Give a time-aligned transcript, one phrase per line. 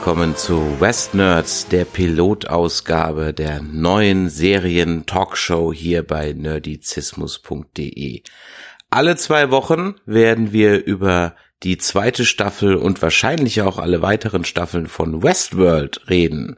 [0.00, 8.22] Willkommen zu West Nerds, der Pilotausgabe der neuen Serien Talkshow hier bei nerdizismus.de.
[8.88, 14.86] Alle zwei Wochen werden wir über die zweite Staffel und wahrscheinlich auch alle weiteren Staffeln
[14.86, 16.56] von Westworld reden.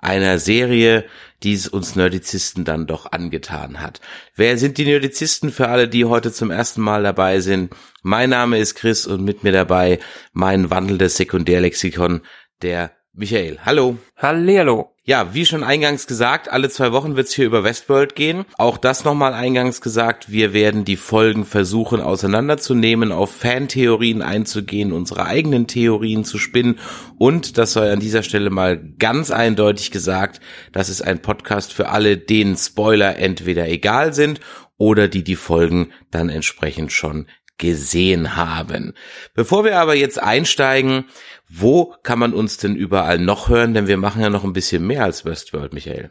[0.00, 1.04] Einer Serie,
[1.44, 4.00] die es uns Nerdizisten dann doch angetan hat.
[4.34, 7.72] Wer sind die Nerdizisten für alle, die heute zum ersten Mal dabei sind?
[8.02, 10.00] Mein Name ist Chris und mit mir dabei
[10.32, 12.22] mein wandelndes Sekundärlexikon,
[12.62, 13.58] der Michael.
[13.64, 13.98] Hallo.
[14.16, 14.92] Hallihallo.
[15.04, 18.46] Ja, wie schon eingangs gesagt, alle zwei Wochen wird's hier über Westworld gehen.
[18.56, 25.26] Auch das nochmal eingangs gesagt, wir werden die Folgen versuchen auseinanderzunehmen, auf Fantheorien einzugehen, unsere
[25.26, 26.78] eigenen Theorien zu spinnen
[27.18, 30.40] und, das soll an dieser Stelle mal ganz eindeutig gesagt,
[30.70, 34.40] das ist ein Podcast für alle, denen Spoiler entweder egal sind
[34.78, 37.26] oder die die Folgen dann entsprechend schon
[37.58, 38.94] gesehen haben.
[39.34, 41.04] Bevor wir aber jetzt einsteigen,
[41.48, 43.74] wo kann man uns denn überall noch hören?
[43.74, 46.10] Denn wir machen ja noch ein bisschen mehr als Westworld, Michael.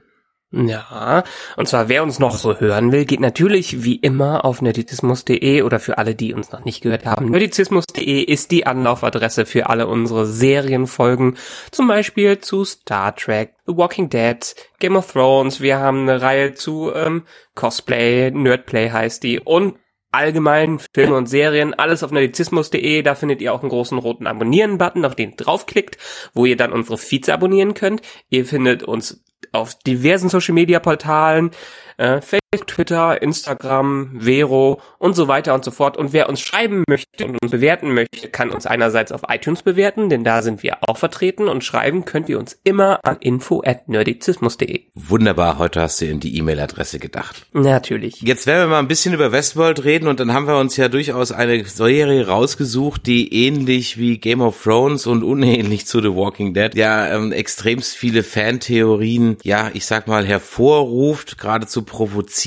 [0.53, 1.23] Ja,
[1.55, 5.79] und zwar wer uns noch so hören will, geht natürlich wie immer auf nerdizismus.de oder
[5.79, 7.29] für alle, die uns noch nicht gehört haben.
[7.29, 11.37] Nerdizismus.de ist die Anlaufadresse für alle unsere Serienfolgen,
[11.71, 14.39] zum Beispiel zu Star Trek, The Walking Dead,
[14.79, 15.61] Game of Thrones.
[15.61, 17.23] Wir haben eine Reihe zu ähm,
[17.55, 19.75] Cosplay, Nerdplay heißt die und
[20.11, 25.05] allgemein Filme und Serien, alles auf nerdizismus.de, da findet ihr auch einen großen roten Abonnieren-Button,
[25.05, 25.97] auf den draufklickt,
[26.33, 28.01] wo ihr dann unsere Feeds abonnieren könnt.
[28.29, 31.51] Ihr findet uns auf diversen Social-Media-Portalen,
[31.97, 32.21] äh,
[32.59, 35.95] Twitter, Instagram, Vero und so weiter und so fort.
[35.95, 40.09] Und wer uns schreiben möchte und uns bewerten möchte, kann uns einerseits auf iTunes bewerten,
[40.09, 43.87] denn da sind wir auch vertreten und schreiben könnt ihr uns immer an info at
[43.87, 44.81] nerdizismus.de.
[44.95, 47.45] Wunderbar, heute hast du in die E-Mail-Adresse gedacht.
[47.53, 48.21] Natürlich.
[48.21, 50.89] Jetzt werden wir mal ein bisschen über Westworld reden und dann haben wir uns ja
[50.89, 56.53] durchaus eine Serie rausgesucht, die ähnlich wie Game of Thrones und unähnlich zu The Walking
[56.53, 62.40] Dead ja ähm, extremst viele Fantheorien, ja, ich sag mal, hervorruft, geradezu provoziert.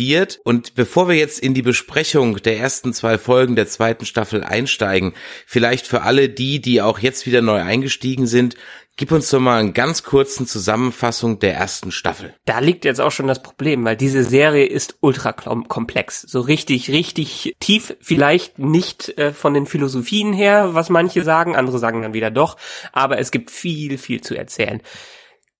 [0.45, 5.15] Und bevor wir jetzt in die Besprechung der ersten zwei Folgen der zweiten Staffel einsteigen,
[5.47, 8.57] vielleicht für alle die, die auch jetzt wieder neu eingestiegen sind,
[8.97, 12.33] Gib uns doch mal eine ganz kurzen Zusammenfassung der ersten Staffel.
[12.45, 16.23] Da liegt jetzt auch schon das Problem, weil diese Serie ist ultra komplex.
[16.23, 21.81] So richtig, richtig tief, vielleicht nicht äh, von den Philosophien her, was manche sagen, andere
[21.81, 22.57] sagen dann wieder doch,
[22.93, 24.81] aber es gibt viel, viel zu erzählen.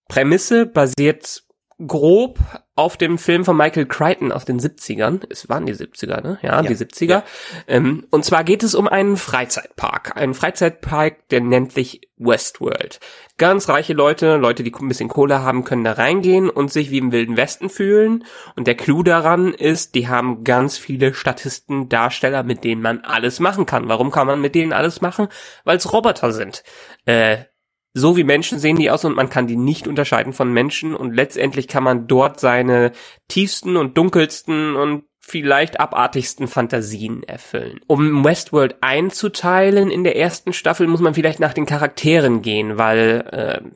[0.07, 1.43] Prämisse basiert
[1.85, 2.39] grob
[2.77, 5.23] auf dem Film von Michael Crichton aus den 70ern.
[5.31, 6.39] Es waren die 70er, ne?
[6.43, 7.07] Ja, ja die 70er.
[7.07, 7.25] Ja.
[7.69, 10.17] Ähm, und zwar geht es um einen Freizeitpark.
[10.17, 12.99] Einen Freizeitpark, der nennt sich Westworld.
[13.39, 16.99] Ganz reiche Leute, Leute, die ein bisschen Kohle haben, können da reingehen und sich wie
[16.99, 18.25] im Wilden Westen fühlen.
[18.57, 23.39] Und der Clou daran ist, die haben ganz viele Statisten, Darsteller, mit denen man alles
[23.39, 23.89] machen kann.
[23.89, 25.29] Warum kann man mit denen alles machen?
[25.63, 26.65] Weil es Roboter sind.
[27.05, 27.45] Äh,
[27.95, 31.15] so wie Menschen sehen die aus und man kann die nicht unterscheiden von Menschen und
[31.15, 32.91] letztendlich kann man dort seine
[33.29, 37.81] tiefsten und dunkelsten und vielleicht abartigsten Fantasien erfüllen.
[37.87, 43.25] Um Westworld einzuteilen in der ersten Staffel muss man vielleicht nach den Charakteren gehen, weil
[43.31, 43.71] äh,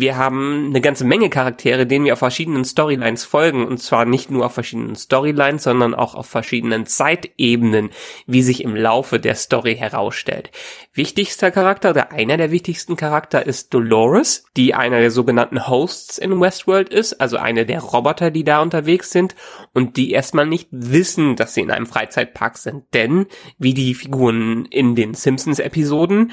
[0.00, 3.66] wir haben eine ganze Menge Charaktere, denen wir auf verschiedenen Storylines folgen.
[3.66, 7.90] Und zwar nicht nur auf verschiedenen Storylines, sondern auch auf verschiedenen Zeitebenen,
[8.26, 10.50] wie sich im Laufe der Story herausstellt.
[10.92, 16.40] Wichtigster Charakter oder einer der wichtigsten Charakter ist Dolores, die einer der sogenannten Hosts in
[16.40, 19.34] Westworld ist, also eine der Roboter, die da unterwegs sind
[19.74, 22.84] und die erstmal nicht wissen, dass sie in einem Freizeitpark sind.
[22.94, 23.26] Denn,
[23.58, 26.32] wie die Figuren in den Simpsons-Episoden,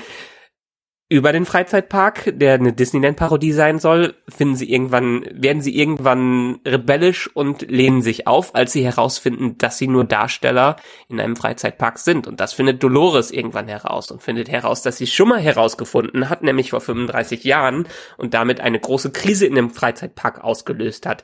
[1.07, 7.29] über den Freizeitpark, der eine Disneyland-Parodie sein soll, finden sie irgendwann, werden sie irgendwann rebellisch
[7.35, 12.25] und lehnen sich auf, als sie herausfinden, dass sie nur Darsteller in einem Freizeitpark sind.
[12.25, 16.41] Und das findet Dolores irgendwann heraus und findet heraus, dass sie schon mal herausgefunden hat,
[16.41, 17.87] nämlich vor 35 Jahren
[18.17, 21.23] und damit eine große Krise in dem Freizeitpark ausgelöst hat.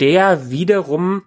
[0.00, 1.22] Der wiederum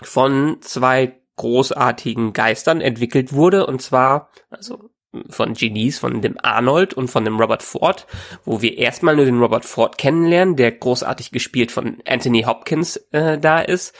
[0.00, 4.90] von zwei großartigen Geistern entwickelt wurde, und zwar, also
[5.28, 8.06] von Genies, von dem Arnold und von dem Robert Ford,
[8.44, 13.38] wo wir erstmal nur den Robert Ford kennenlernen, der großartig gespielt von Anthony Hopkins äh,
[13.38, 13.94] da ist.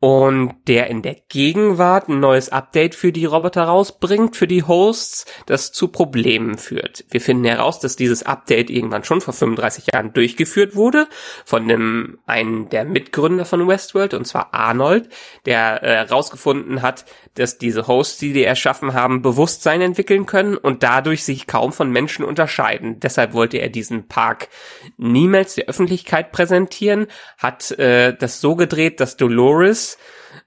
[0.00, 5.26] Und der in der Gegenwart ein neues Update für die Roboter rausbringt, für die Hosts,
[5.46, 7.04] das zu Problemen führt.
[7.10, 11.08] Wir finden heraus, dass dieses Update irgendwann schon vor 35 Jahren durchgeführt wurde
[11.44, 15.08] von einem einen der Mitgründer von Westworld und zwar Arnold,
[15.46, 17.04] der herausgefunden äh, hat,
[17.34, 21.90] dass diese Hosts, die die erschaffen haben, Bewusstsein entwickeln können und dadurch sich kaum von
[21.90, 23.00] Menschen unterscheiden.
[23.00, 24.48] Deshalb wollte er diesen Park
[24.96, 29.87] niemals der Öffentlichkeit präsentieren, hat äh, das so gedreht, dass Dolores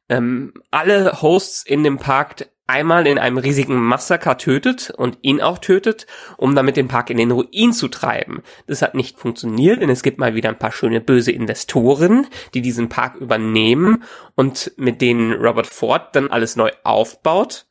[0.10, 5.58] ähm, alle Hosts in dem Park einmal in einem riesigen Massaker tötet und ihn auch
[5.58, 6.08] tötet,
[6.38, 8.44] um damit den Park in den Ruin zu treiben.
[8.68, 12.62] Das hat nicht funktioniert, denn es gibt mal wieder ein paar schöne böse Investoren, die
[12.62, 14.04] diesen Park übernehmen
[14.36, 17.66] und mit denen Robert Ford dann alles neu aufbaut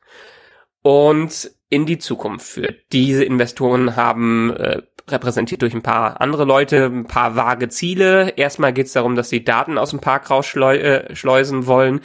[0.83, 2.75] und in die Zukunft führt.
[2.91, 8.33] Diese Investoren haben äh, repräsentiert durch ein paar andere Leute, ein paar vage Ziele.
[8.37, 12.01] Erstmal geht es darum, dass sie Daten aus dem Park rausschleusen äh, wollen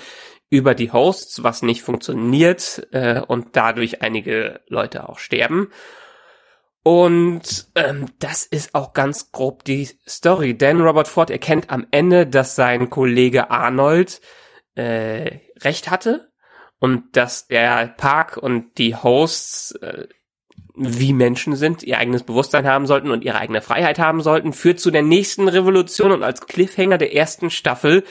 [0.48, 5.68] über die Hosts, was nicht funktioniert äh, und dadurch einige Leute auch sterben.
[6.82, 12.28] Und ähm, das ist auch ganz grob die Story, denn Robert Ford erkennt am Ende,
[12.28, 14.20] dass sein Kollege Arnold
[14.76, 16.30] äh, recht hatte
[16.78, 20.06] und dass der Park und die Hosts äh,
[20.76, 24.78] wie Menschen sind, ihr eigenes Bewusstsein haben sollten und ihre eigene Freiheit haben sollten, führt
[24.78, 28.04] zu der nächsten Revolution und als Cliffhanger der ersten Staffel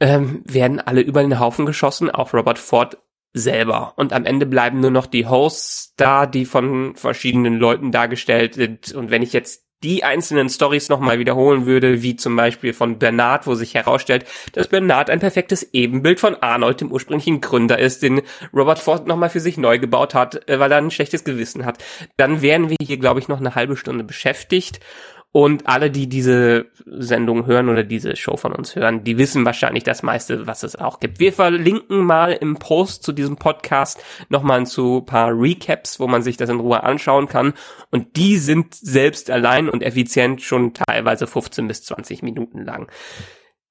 [0.00, 2.98] ähm, werden alle über den Haufen geschossen, auch Robert Ford
[3.34, 3.94] selber.
[3.96, 8.92] Und am Ende bleiben nur noch die Hosts da, die von verschiedenen Leuten dargestellt sind.
[8.92, 13.46] Und wenn ich jetzt die einzelnen Stories nochmal wiederholen würde, wie zum Beispiel von Bernard,
[13.46, 18.22] wo sich herausstellt, dass Bernard ein perfektes Ebenbild von Arnold, dem ursprünglichen Gründer ist, den
[18.54, 21.82] Robert Ford nochmal für sich neu gebaut hat, äh, weil er ein schlechtes Gewissen hat,
[22.16, 24.80] dann wären wir hier, glaube ich, noch eine halbe Stunde beschäftigt.
[25.32, 29.82] Und alle, die diese Sendung hören oder diese Show von uns hören, die wissen wahrscheinlich
[29.82, 31.20] das meiste, was es auch gibt.
[31.20, 36.36] Wir verlinken mal im Post zu diesem Podcast nochmal zu paar Recaps, wo man sich
[36.36, 37.54] das in Ruhe anschauen kann.
[37.90, 42.90] Und die sind selbst allein und effizient schon teilweise 15 bis 20 Minuten lang.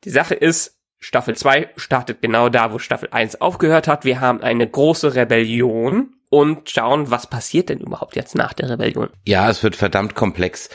[0.03, 4.03] Die Sache ist, Staffel 2 startet genau da, wo Staffel 1 aufgehört hat.
[4.03, 9.09] Wir haben eine große Rebellion und schauen, was passiert denn überhaupt jetzt nach der Rebellion.
[9.27, 10.69] Ja, es wird verdammt komplex.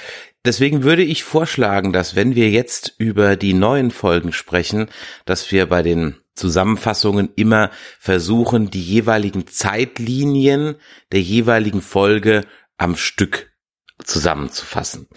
[0.46, 4.88] Deswegen würde ich vorschlagen, dass wenn wir jetzt über die neuen Folgen sprechen,
[5.24, 10.76] dass wir bei den Zusammenfassungen immer versuchen, die jeweiligen Zeitlinien
[11.10, 12.44] der jeweiligen Folge
[12.76, 13.50] am Stück
[14.04, 15.08] zusammenzufassen.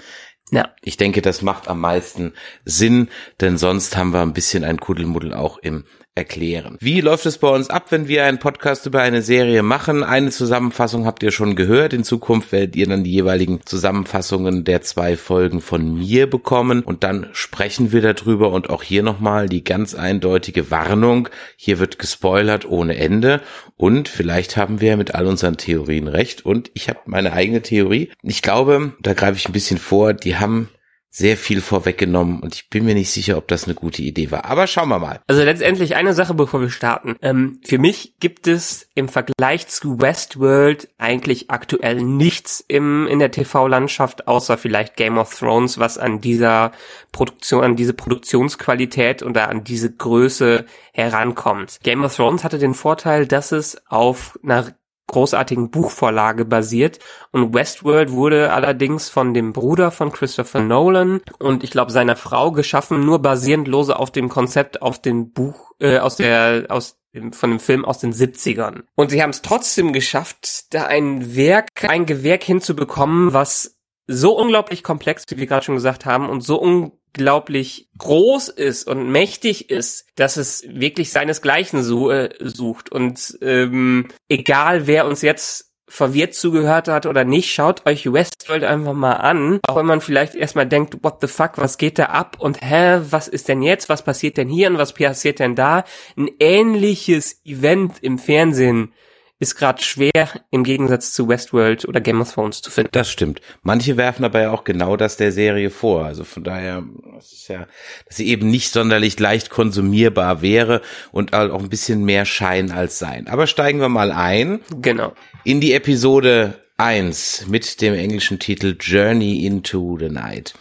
[0.51, 0.73] Ja.
[0.81, 2.33] Ich denke, das macht am meisten
[2.65, 3.09] Sinn,
[3.39, 5.85] denn sonst haben wir ein bisschen ein Kuddelmuddel auch im
[6.19, 6.77] erklären.
[6.81, 10.03] Wie läuft es bei uns ab, wenn wir einen Podcast über eine Serie machen?
[10.03, 11.93] Eine Zusammenfassung habt ihr schon gehört.
[11.93, 17.05] In Zukunft werdet ihr dann die jeweiligen Zusammenfassungen der zwei Folgen von mir bekommen und
[17.05, 21.29] dann sprechen wir darüber und auch hier nochmal die ganz eindeutige Warnung.
[21.55, 23.41] Hier wird gespoilert ohne Ende
[23.77, 28.11] und vielleicht haben wir mit all unseren Theorien recht und ich habe meine eigene Theorie.
[28.23, 30.67] Ich glaube, da greife ich ein bisschen vor, die haben
[31.11, 34.45] sehr viel vorweggenommen und ich bin mir nicht sicher, ob das eine gute Idee war.
[34.45, 35.21] Aber schauen wir mal.
[35.27, 37.15] Also letztendlich eine Sache, bevor wir starten.
[37.21, 43.31] Ähm, für mich gibt es im Vergleich zu Westworld eigentlich aktuell nichts im, in der
[43.31, 46.71] TV-Landschaft, außer vielleicht Game of Thrones, was an dieser
[47.11, 51.79] Produktion, an diese Produktionsqualität oder an diese Größe herankommt.
[51.81, 54.75] Game of Thrones hatte den Vorteil, dass es auf einer
[55.09, 56.99] großartigen Buchvorlage basiert.
[57.31, 62.51] Und Westworld wurde allerdings von dem Bruder von Christopher Nolan und ich glaube seiner Frau
[62.51, 66.95] geschaffen, nur basierend lose auf dem Konzept auf dem Buch äh, aus der aus
[67.31, 68.83] von dem Film aus den 70ern.
[68.95, 74.83] Und sie haben es trotzdem geschafft, da ein Werk, ein Gewerk hinzubekommen, was so unglaublich
[74.83, 79.69] komplex, wie wir gerade schon gesagt haben, und so un unglaublich groß ist und mächtig
[79.69, 82.91] ist, dass es wirklich seinesgleichen so, äh, sucht.
[82.91, 88.93] Und ähm, egal, wer uns jetzt verwirrt zugehört hat oder nicht, schaut euch Westworld einfach
[88.93, 89.59] mal an.
[89.67, 92.37] Auch wenn man vielleicht erstmal denkt, what the fuck, was geht da ab?
[92.39, 93.89] Und hä, was ist denn jetzt?
[93.89, 95.83] Was passiert denn hier und was passiert denn da?
[96.15, 98.93] Ein ähnliches Event im Fernsehen
[99.39, 102.91] ist gerade schwer im Gegensatz zu Westworld oder Game of Thrones zu finden.
[102.91, 103.39] Das stimmt.
[103.63, 106.05] Manche werfen aber ja auch genau das der Serie vor.
[106.05, 106.83] Also von daher,
[107.15, 107.65] das ist ja,
[108.05, 110.81] dass sie eben nicht sonderlich leicht konsumierbar wäre
[111.11, 113.27] und auch ein bisschen mehr Schein als Sein.
[113.27, 114.59] Aber steigen wir mal ein.
[114.81, 115.13] Genau.
[115.45, 120.53] In die Episode 1 mit dem englischen Titel Journey into the Night.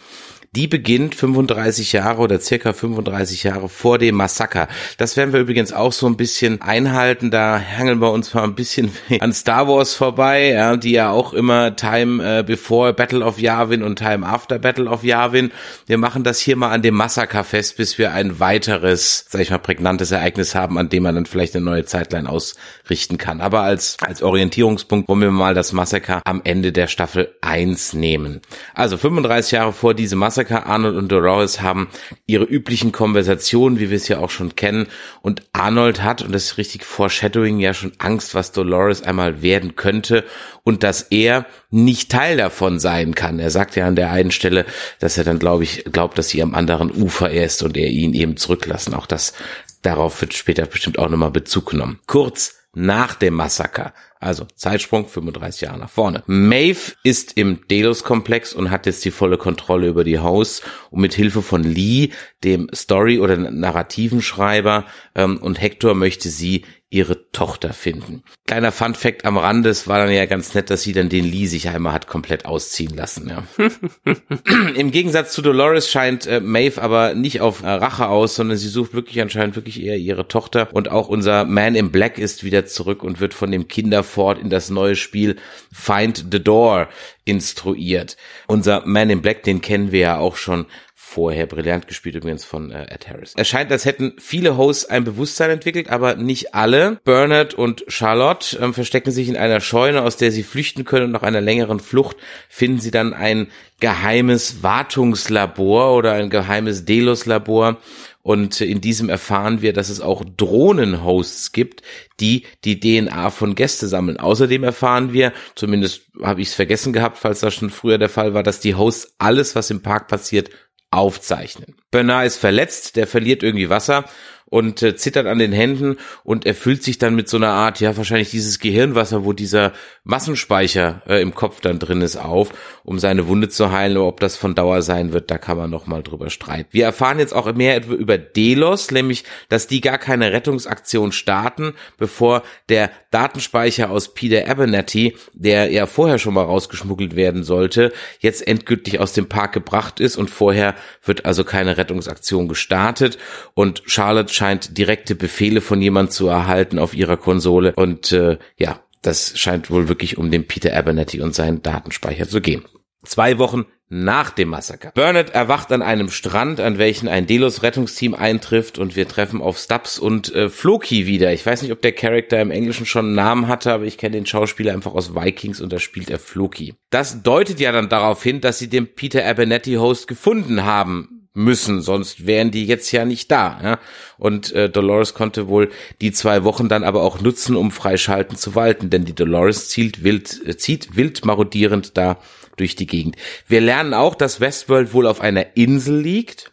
[0.55, 4.67] Die beginnt 35 Jahre oder circa 35 Jahre vor dem Massaker.
[4.97, 7.29] Das werden wir übrigens auch so ein bisschen einhalten.
[7.29, 11.33] Da hangeln wir uns mal ein bisschen an Star Wars vorbei, ja, die ja auch
[11.33, 15.51] immer Time äh, before Battle of Yavin und Time after Battle of Yavin.
[15.85, 19.51] Wir machen das hier mal an dem Massaker fest, bis wir ein weiteres, sag ich
[19.51, 23.39] mal, prägnantes Ereignis haben, an dem man dann vielleicht eine neue Zeitline ausrichten kann.
[23.39, 28.41] Aber als, als Orientierungspunkt wollen wir mal das Massaker am Ende der Staffel 1 nehmen.
[28.73, 31.87] Also 35 Jahre vor diesem Massaker, Arnold und Dolores haben
[32.25, 34.87] ihre üblichen Konversationen, wie wir es ja auch schon kennen.
[35.21, 39.75] Und Arnold hat, und das ist richtig Foreshadowing, ja schon Angst, was Dolores einmal werden
[39.75, 40.23] könnte
[40.63, 43.39] und dass er nicht Teil davon sein kann.
[43.39, 44.65] Er sagt ja an der einen Stelle,
[44.99, 48.13] dass er dann, glaube ich, glaubt, dass sie am anderen Ufer ist und er ihn
[48.13, 48.93] eben zurücklassen.
[48.93, 49.33] Auch das,
[49.81, 51.99] darauf wird später bestimmt auch nochmal Bezug genommen.
[52.07, 53.93] Kurz nach dem Massaker.
[54.19, 56.23] Also Zeitsprung 35 Jahre nach vorne.
[56.27, 60.61] Maeve ist im Delos-Komplex und hat jetzt die volle Kontrolle über die Haus
[60.91, 62.09] und mit Hilfe von Lee,
[62.43, 64.85] dem Story- oder narrativen Schreiber
[65.15, 68.23] ähm, und Hector möchte sie ihre Tochter finden.
[68.47, 71.23] Kleiner Fun Fact am Rande, es war dann ja ganz nett, dass sie dann den
[71.23, 73.29] Lee sich einmal hat komplett ausziehen lassen.
[73.29, 73.43] Ja.
[74.75, 78.69] Im Gegensatz zu Dolores scheint äh, Maeve aber nicht auf äh, Rache aus, sondern sie
[78.69, 82.65] sucht wirklich anscheinend wirklich eher ihre Tochter und auch unser Man in Black ist wieder
[82.65, 85.35] zurück und wird von dem Kinderfort in das neue Spiel
[85.71, 86.89] Find the Door
[87.23, 88.17] instruiert.
[88.47, 90.65] Unser Man in Black, den kennen wir ja auch schon
[91.09, 93.33] vorher brillant gespielt übrigens von äh, Ed Harris.
[93.35, 96.99] Es scheint, als hätten viele Hosts ein Bewusstsein entwickelt, aber nicht alle.
[97.03, 101.11] Bernard und Charlotte ähm, verstecken sich in einer Scheune, aus der sie flüchten können und
[101.11, 103.47] nach einer längeren Flucht finden sie dann ein
[103.79, 107.77] geheimes Wartungslabor oder ein geheimes Delos-Labor.
[108.21, 111.81] Und in diesem erfahren wir, dass es auch Drohnenhosts gibt,
[112.19, 114.19] die die DNA von Gäste sammeln.
[114.19, 118.35] Außerdem erfahren wir, zumindest habe ich es vergessen gehabt, falls das schon früher der Fall
[118.35, 120.51] war, dass die Hosts alles, was im Park passiert,
[120.91, 121.75] aufzeichnen.
[121.91, 124.05] Bernard ist verletzt, der verliert irgendwie Wasser
[124.49, 127.79] und äh, zittert an den Händen und er füllt sich dann mit so einer Art,
[127.79, 132.51] ja, wahrscheinlich dieses Gehirnwasser, wo dieser Massenspeicher äh, im Kopf dann drin ist, auf,
[132.83, 133.97] um seine Wunde zu heilen.
[133.97, 136.69] Ob das von Dauer sein wird, da kann man noch mal drüber streiten.
[136.71, 142.43] Wir erfahren jetzt auch mehr über Delos, nämlich, dass die gar keine Rettungsaktion starten, bevor
[142.69, 148.99] der Datenspeicher aus Peter Abernathy, der ja vorher schon mal rausgeschmuggelt werden sollte, jetzt endgültig
[148.99, 153.17] aus dem Park gebracht ist und vorher wird also keine Rettungsaktion gestartet
[153.53, 158.79] und Charlotte scheint direkte Befehle von jemand zu erhalten auf ihrer Konsole und äh, ja,
[159.01, 162.65] das scheint wohl wirklich um den Peter Abernathy und seinen Datenspeicher zu gehen.
[163.03, 164.91] Zwei Wochen nach dem Massaker.
[164.93, 169.97] Burnett erwacht an einem Strand, an welchen ein Delos-Rettungsteam eintrifft und wir treffen auf Stubbs
[169.97, 171.33] und äh, Floki wieder.
[171.33, 174.15] Ich weiß nicht, ob der Charakter im Englischen schon einen Namen hatte, aber ich kenne
[174.15, 176.75] den Schauspieler einfach aus Vikings und da spielt er Floki.
[176.91, 182.27] Das deutet ja dann darauf hin, dass sie den Peter Abernathy-Host gefunden haben müssen, sonst
[182.27, 183.59] wären die jetzt ja nicht da.
[183.63, 183.79] Ja?
[184.17, 185.69] Und äh, Dolores konnte wohl
[186.01, 190.03] die zwei Wochen dann aber auch nutzen, um freischalten zu walten, denn die Dolores zielt
[190.03, 192.19] wild, äh, zieht wild marodierend da
[192.59, 193.15] durch die Gegend.
[193.47, 196.51] Wir lernen auch, dass Westworld wohl auf einer Insel liegt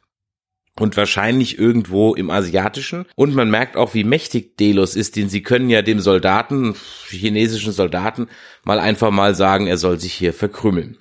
[0.79, 3.07] und wahrscheinlich irgendwo im Asiatischen.
[3.17, 6.75] Und man merkt auch, wie mächtig Delos ist, denn sie können ja dem Soldaten,
[7.09, 8.29] chinesischen Soldaten,
[8.65, 10.99] mal einfach mal sagen, er soll sich hier verkrümmeln.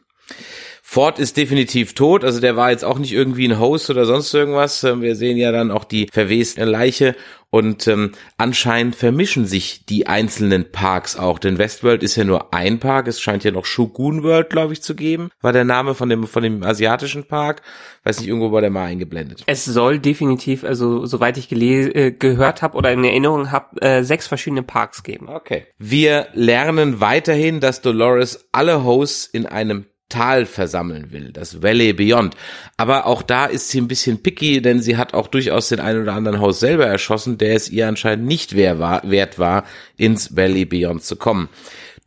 [0.87, 4.31] Ford ist definitiv tot, also der war jetzt auch nicht irgendwie ein Host oder sonst
[4.35, 4.83] irgendwas.
[4.83, 7.15] Ähm, wir sehen ja dann auch die verweste Leiche
[7.49, 12.79] und ähm, anscheinend vermischen sich die einzelnen Parks auch, denn Westworld ist ja nur ein
[12.79, 16.07] Park, es scheint ja noch Shogun World, glaube ich, zu geben, war der Name von
[16.07, 17.63] dem von dem asiatischen Park.
[18.03, 19.41] Weiß nicht, irgendwo war der mal eingeblendet.
[19.47, 24.27] Es soll definitiv, also soweit ich äh, gehört habe oder in Erinnerung habe, äh, sechs
[24.27, 25.29] verschiedene Parks geben.
[25.29, 25.65] Okay.
[25.79, 32.35] Wir lernen weiterhin, dass Dolores alle Hosts in einem Tal versammeln will, das Valley Beyond.
[32.77, 36.03] Aber auch da ist sie ein bisschen picky, denn sie hat auch durchaus den einen
[36.03, 39.63] oder anderen Haus selber erschossen, der es ihr anscheinend nicht wert war,
[39.97, 41.49] ins Valley Beyond zu kommen.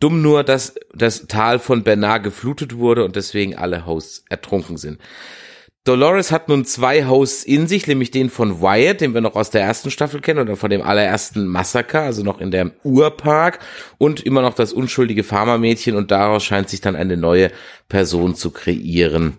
[0.01, 5.01] Dumm nur, dass das Tal von Bernard geflutet wurde und deswegen alle Hosts ertrunken sind.
[5.89, 9.49] Dolores hat nun zwei Hosts in sich, nämlich den von Wyatt, den wir noch aus
[9.49, 13.61] der ersten Staffel kennen oder von dem allerersten Massaker, also noch in der Urpark
[13.97, 17.51] und immer noch das unschuldige Pharmamädchen und daraus scheint sich dann eine neue
[17.89, 19.39] Person zu kreieren.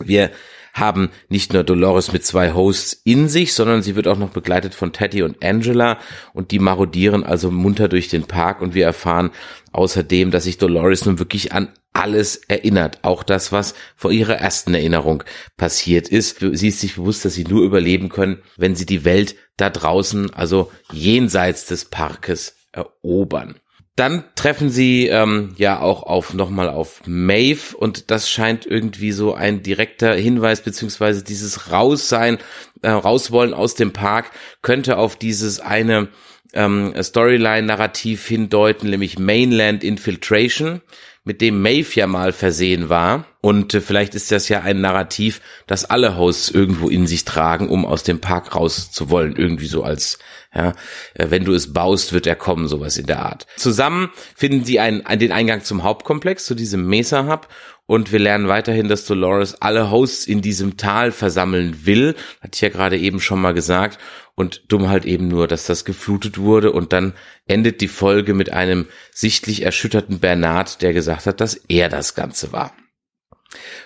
[0.00, 0.32] Wir
[0.74, 4.74] haben nicht nur Dolores mit zwei Hosts in sich, sondern sie wird auch noch begleitet
[4.74, 5.98] von Teddy und Angela
[6.34, 9.30] und die marodieren also munter durch den Park und wir erfahren
[9.70, 12.98] außerdem, dass sich Dolores nun wirklich an alles erinnert.
[13.02, 15.24] Auch das, was vor ihrer ersten Erinnerung
[15.56, 16.40] passiert ist.
[16.40, 20.32] Sie ist sich bewusst, dass sie nur überleben können, wenn sie die Welt da draußen,
[20.34, 23.56] also jenseits des Parkes, erobern.
[23.96, 29.32] Dann treffen sie ähm, ja auch auf nochmal auf Maeve und das scheint irgendwie so
[29.32, 32.36] ein direkter Hinweis beziehungsweise dieses Raussein,
[32.82, 36.08] äh, rauswollen aus dem Park könnte auf dieses eine
[36.52, 40.82] ähm, Storyline-Narrativ hindeuten, nämlich Mainland Infiltration,
[41.26, 43.26] mit dem Maeve ja mal versehen war.
[43.40, 47.68] Und äh, vielleicht ist das ja ein Narrativ, das alle Hosts irgendwo in sich tragen,
[47.68, 49.34] um aus dem Park raus zu wollen.
[49.36, 50.18] Irgendwie so als,
[50.54, 50.72] ja,
[51.14, 53.46] äh, wenn du es baust, wird er kommen, sowas in der Art.
[53.56, 57.48] Zusammen finden sie einen, den Eingang zum Hauptkomplex, zu diesem Mesa Hub.
[57.86, 62.16] Und wir lernen weiterhin, dass Dolores alle Hosts in diesem Tal versammeln will.
[62.40, 63.98] Hatte ich ja gerade eben schon mal gesagt.
[64.34, 67.14] Und dumm halt eben nur, dass das geflutet wurde und dann
[67.46, 72.52] endet die Folge mit einem sichtlich erschütterten Bernard, der gesagt hat, dass er das Ganze
[72.52, 72.74] war.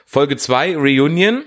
[0.04, 1.44] Folge 2, Reunion,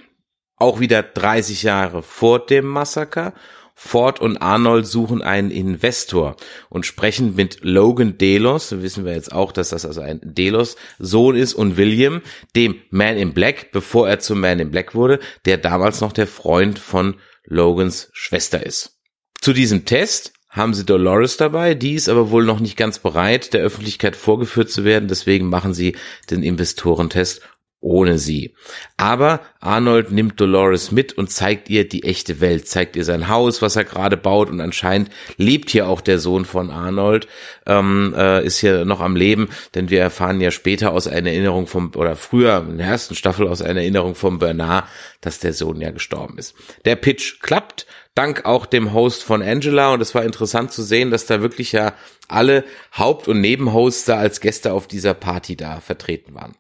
[0.55, 3.33] auch wieder 30 Jahre vor dem Massaker.
[3.75, 6.35] Ford und Arnold suchen einen Investor
[6.69, 11.35] und sprechen mit Logan Delos, wissen wir jetzt auch, dass das also ein Delos Sohn
[11.35, 12.21] ist und William,
[12.55, 16.27] dem Man in Black, bevor er zum Man in Black wurde, der damals noch der
[16.27, 17.15] Freund von
[17.45, 18.99] Logans Schwester ist.
[19.41, 23.53] Zu diesem Test haben sie Dolores dabei, die ist aber wohl noch nicht ganz bereit,
[23.53, 25.95] der Öffentlichkeit vorgeführt zu werden, deswegen machen sie
[26.29, 27.41] den Investorentest
[27.83, 28.55] ohne sie.
[28.97, 33.61] Aber Arnold nimmt Dolores mit und zeigt ihr die echte Welt, zeigt ihr sein Haus,
[33.61, 37.27] was er gerade baut und anscheinend lebt hier auch der Sohn von Arnold,
[37.67, 41.67] ähm, äh, ist hier noch am Leben, denn wir erfahren ja später aus einer Erinnerung
[41.67, 44.85] vom, oder früher in der ersten Staffel aus einer Erinnerung von Bernard,
[45.19, 46.55] dass der Sohn ja gestorben ist.
[46.85, 47.85] Der Pitch klappt,
[48.15, 51.73] dank auch dem Host von Angela und es war interessant zu sehen, dass da wirklich
[51.73, 51.93] ja
[52.29, 52.63] alle
[52.97, 56.55] Haupt- und Nebenhosts da als Gäste auf dieser Party da vertreten waren.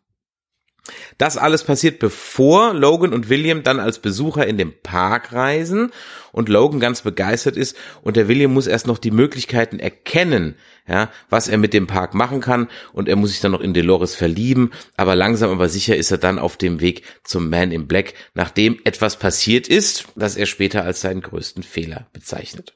[1.17, 5.91] Das alles passiert, bevor Logan und William dann als Besucher in den Park reisen
[6.33, 11.09] und Logan ganz begeistert ist und der William muss erst noch die Möglichkeiten erkennen, ja,
[11.29, 14.15] was er mit dem Park machen kann und er muss sich dann noch in Dolores
[14.15, 18.13] verlieben, aber langsam aber sicher ist er dann auf dem Weg zum Man in Black,
[18.33, 22.75] nachdem etwas passiert ist, das er später als seinen größten Fehler bezeichnet.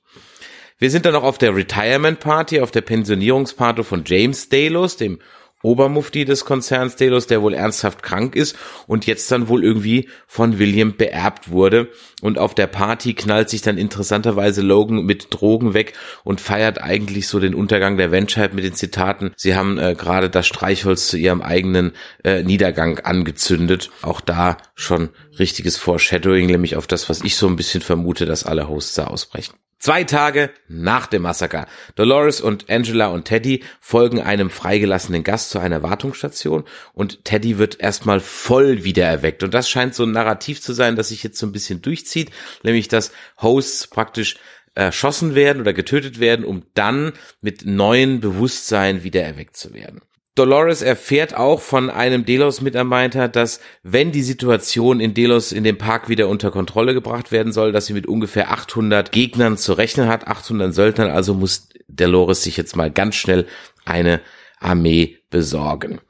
[0.80, 5.20] Wir sind dann noch auf der Retirement Party, auf der Pensionierungsparty von James Delos, dem
[5.64, 10.60] Obermufti des Konzerns Delos, der wohl ernsthaft krank ist und jetzt dann wohl irgendwie von
[10.60, 11.90] William beerbt wurde.
[12.22, 17.28] Und auf der Party knallt sich dann interessanterweise Logan mit Drogen weg und feiert eigentlich
[17.28, 21.18] so den Untergang der Menschheit mit den Zitaten, sie haben äh, gerade das Streichholz zu
[21.18, 23.90] ihrem eigenen äh, Niedergang angezündet.
[24.02, 28.44] Auch da schon richtiges Foreshadowing, nämlich auf das, was ich so ein bisschen vermute, dass
[28.44, 29.56] alle Hosts da ausbrechen.
[29.80, 31.68] Zwei Tage nach dem Massaker.
[31.96, 36.64] Dolores und Angela und Teddy folgen einem freigelassenen Gast zu einer Wartungsstation
[36.94, 39.44] und Teddy wird erstmal voll wiedererweckt.
[39.44, 42.32] Und das scheint so ein Narrativ zu sein, das sich jetzt so ein bisschen durchzieht,
[42.64, 44.38] nämlich dass Hosts praktisch
[44.74, 50.02] erschossen werden oder getötet werden, um dann mit neuen Bewusstsein wiedererweckt zu werden.
[50.38, 56.10] Dolores erfährt auch von einem Delos-Mitarbeiter, dass wenn die Situation in Delos in dem Park
[56.10, 60.28] wieder unter Kontrolle gebracht werden soll, dass sie mit ungefähr 800 Gegnern zu rechnen hat,
[60.28, 63.48] 800 Söldnern, also muss Dolores sich jetzt mal ganz schnell
[63.86, 64.22] eine
[64.60, 66.02] Armee besorgen.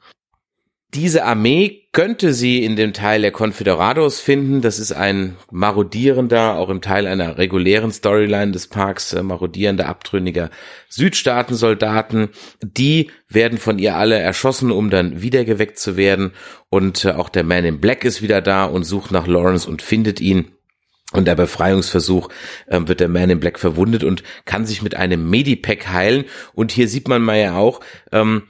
[0.94, 4.62] Diese Armee könnte sie in dem Teil der Confederados finden.
[4.62, 10.48] Das ist ein marodierender, auch im Teil einer regulären Storyline des Parks, äh, marodierender, abtrünniger
[10.88, 12.30] Südstaatensoldaten.
[12.62, 16.32] Die werden von ihr alle erschossen, um dann wiedergeweckt zu werden.
[16.70, 19.82] Und äh, auch der Man in Black ist wieder da und sucht nach Lawrence und
[19.82, 20.52] findet ihn.
[21.12, 22.30] Und der Befreiungsversuch
[22.66, 26.24] äh, wird der Man in Black verwundet und kann sich mit einem Medipack heilen.
[26.54, 28.44] Und hier sieht man mal ja auch, ähm,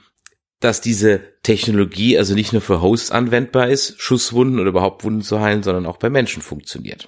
[0.61, 5.39] dass diese Technologie also nicht nur für Hosts anwendbar ist, Schusswunden oder überhaupt Wunden zu
[5.39, 7.07] heilen, sondern auch bei Menschen funktioniert.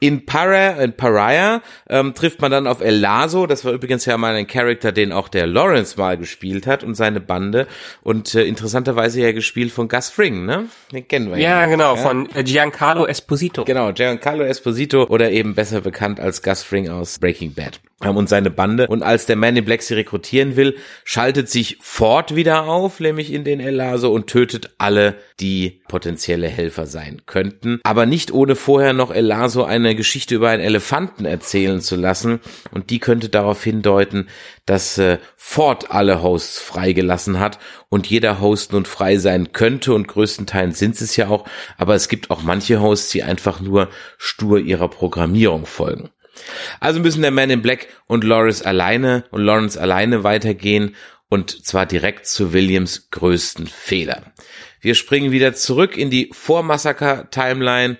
[0.00, 4.18] In, Para, in Pariah ähm, trifft man dann auf El Lazo, das war übrigens ja
[4.18, 7.66] mal ein Charakter, den auch der Lawrence mal gespielt hat und seine Bande
[8.02, 10.66] und äh, interessanterweise ja gespielt von Gus Fring, ne?
[10.92, 11.60] Den kennen wir ja.
[11.60, 12.02] Ja, genau, ja?
[12.02, 13.64] von äh, Giancarlo Esposito.
[13.64, 18.50] Genau, Giancarlo Esposito oder eben besser bekannt als Gus Fring aus Breaking Bad und seine
[18.50, 18.86] Bande.
[18.86, 23.32] Und als der Man in Black sie rekrutieren will, schaltet sich Ford wieder auf, nämlich
[23.32, 27.80] in den El und tötet alle, die potenzielle Helfer sein könnten.
[27.82, 32.40] Aber nicht ohne vorher noch El Lazo eine Geschichte über einen Elefanten erzählen zu lassen.
[32.70, 34.28] Und die könnte darauf hindeuten,
[34.66, 40.08] dass äh, Ford alle Hosts freigelassen hat und jeder Host nun frei sein könnte und
[40.08, 41.44] größtenteils sind es ja auch.
[41.76, 43.88] Aber es gibt auch manche Hosts, die einfach nur
[44.18, 46.10] stur ihrer Programmierung folgen.
[46.80, 50.94] Also müssen der Man in Black und Lawrence alleine und Lawrence alleine weitergehen
[51.28, 54.32] und zwar direkt zu Williams größten Fehler.
[54.80, 57.98] Wir springen wieder zurück in die Vormassaker-Timeline.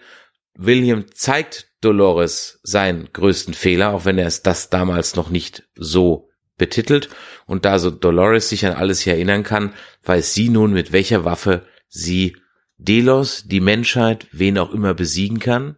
[0.54, 6.30] William zeigt Dolores seinen größten Fehler, auch wenn er es das damals noch nicht so
[6.56, 7.08] betitelt.
[7.46, 11.24] Und da so Dolores sich an alles hier erinnern kann, weiß sie nun, mit welcher
[11.24, 12.36] Waffe sie
[12.76, 15.76] Delos, die Menschheit, wen auch immer besiegen kann.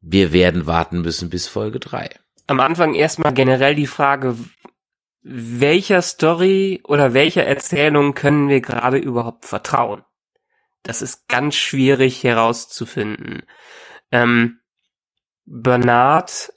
[0.00, 2.10] Wir werden warten müssen bis Folge 3.
[2.46, 4.36] Am Anfang erstmal generell die Frage,
[5.22, 10.02] welcher Story oder welcher Erzählung können wir gerade überhaupt vertrauen?
[10.82, 13.42] Das ist ganz schwierig herauszufinden.
[14.10, 14.60] Ähm,
[15.44, 16.52] Bernard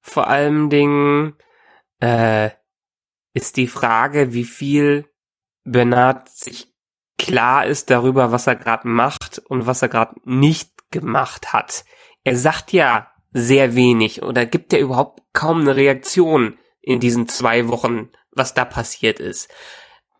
[0.00, 1.36] vor allem Dingen
[2.00, 2.50] äh,
[3.32, 5.08] ist die Frage, wie viel
[5.64, 6.74] Bernard sich
[7.18, 11.84] klar ist darüber, was er gerade macht und was er gerade nicht gemacht hat.
[12.28, 17.68] Er sagt ja sehr wenig oder gibt ja überhaupt kaum eine Reaktion in diesen zwei
[17.68, 19.48] Wochen, was da passiert ist.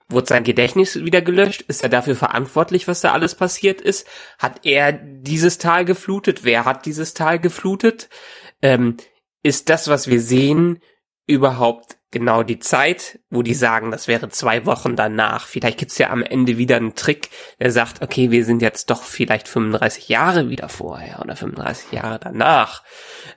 [0.09, 1.61] Wurde sein Gedächtnis wieder gelöscht?
[1.69, 4.07] Ist er dafür verantwortlich, was da alles passiert ist?
[4.39, 6.45] Hat er dieses Tal geflutet?
[6.45, 8.09] Wer hat dieses Tal geflutet?
[8.63, 8.97] Ähm,
[9.43, 10.81] ist das, was wir sehen,
[11.27, 15.47] überhaupt genau die Zeit, wo die sagen, das wäre zwei Wochen danach.
[15.47, 19.03] Vielleicht gibt's ja am Ende wieder einen Trick, der sagt, okay, wir sind jetzt doch
[19.03, 22.83] vielleicht 35 Jahre wieder vorher oder 35 Jahre danach.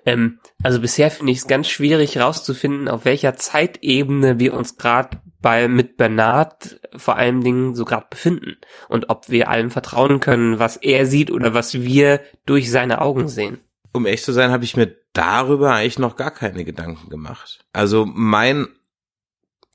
[0.05, 5.19] Ähm, also bisher finde ich es ganz schwierig herauszufinden, auf welcher Zeitebene wir uns gerade
[5.41, 8.57] bei mit Bernard vor allen Dingen so gerade befinden
[8.89, 13.27] und ob wir allem vertrauen können, was er sieht oder was wir durch seine Augen
[13.27, 13.59] sehen
[13.93, 17.59] um echt zu sein, habe ich mir darüber eigentlich noch gar keine Gedanken gemacht.
[17.73, 18.67] Also mein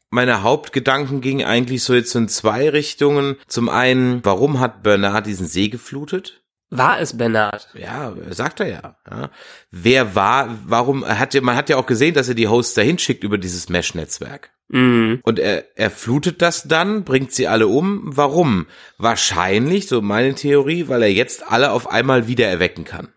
[0.09, 3.37] meine Hauptgedanken gingen eigentlich so jetzt in zwei Richtungen.
[3.49, 6.43] Zum einen, warum hat Bernard diesen See geflutet?
[6.71, 7.69] War es Bernard?
[7.75, 8.97] Ja, sagt er ja.
[9.11, 9.31] ja.
[9.71, 12.99] Wer war, warum, hat ja, man hat ja auch gesehen, dass er die Hosts dahin
[12.99, 14.51] schickt über dieses Mesh-Netzwerk.
[14.69, 15.21] Mhm.
[15.23, 18.03] Und er, er flutet das dann, bringt sie alle um.
[18.05, 18.67] Warum?
[18.99, 23.09] Wahrscheinlich, so meine Theorie, weil er jetzt alle auf einmal wieder erwecken kann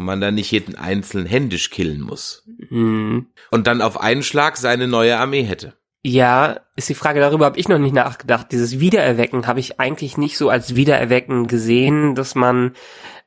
[0.00, 2.42] und man dann nicht jeden einzelnen händisch killen muss.
[2.70, 3.26] Mhm.
[3.50, 5.74] Und dann auf einen Schlag seine neue Armee hätte.
[6.02, 8.46] Ja, ist die Frage, darüber habe ich noch nicht nachgedacht.
[8.50, 12.72] Dieses Wiedererwecken habe ich eigentlich nicht so als Wiedererwecken gesehen, dass man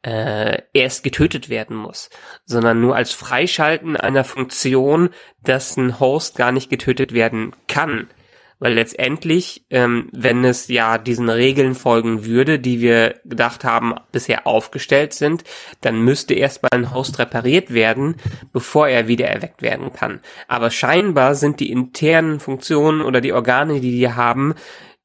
[0.02, 2.10] äh, erst getötet werden muss,
[2.46, 5.10] sondern nur als Freischalten einer Funktion,
[5.44, 8.10] dass ein Host gar nicht getötet werden kann.
[8.64, 14.48] Weil letztendlich, ähm, wenn es ja diesen Regeln folgen würde, die wir gedacht haben, bisher
[14.48, 15.44] aufgestellt sind,
[15.82, 18.16] dann müsste erstmal ein Host repariert werden,
[18.54, 20.22] bevor er wieder erweckt werden kann.
[20.48, 24.54] Aber scheinbar sind die internen Funktionen oder die Organe, die die haben,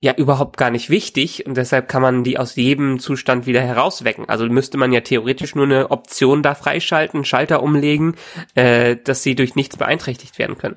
[0.01, 4.29] ja überhaupt gar nicht wichtig und deshalb kann man die aus jedem Zustand wieder herauswecken.
[4.29, 8.15] Also müsste man ja theoretisch nur eine Option da freischalten, Schalter umlegen,
[8.55, 10.77] äh, dass sie durch nichts beeinträchtigt werden können.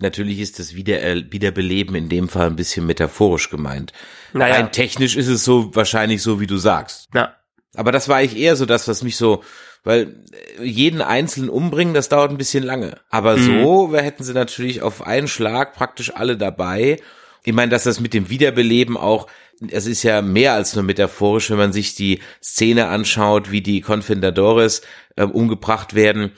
[0.00, 3.92] Natürlich ist das Wieder Wiederbeleben in dem Fall ein bisschen metaphorisch gemeint.
[4.34, 4.54] Naja.
[4.56, 7.08] Rein technisch ist es so wahrscheinlich so, wie du sagst.
[7.12, 7.34] Na.
[7.74, 9.42] Aber das war ich eher so das, was mich so,
[9.84, 10.22] weil
[10.62, 12.98] jeden einzelnen umbringen, das dauert ein bisschen lange.
[13.10, 13.62] Aber Mhm.
[13.62, 16.98] so wir hätten sie natürlich auf einen Schlag praktisch alle dabei.
[17.44, 19.28] Ich meine, dass das mit dem Wiederbeleben auch,
[19.70, 23.80] es ist ja mehr als nur metaphorisch, wenn man sich die Szene anschaut, wie die
[23.80, 24.82] Confindadores
[25.16, 26.32] äh, umgebracht werden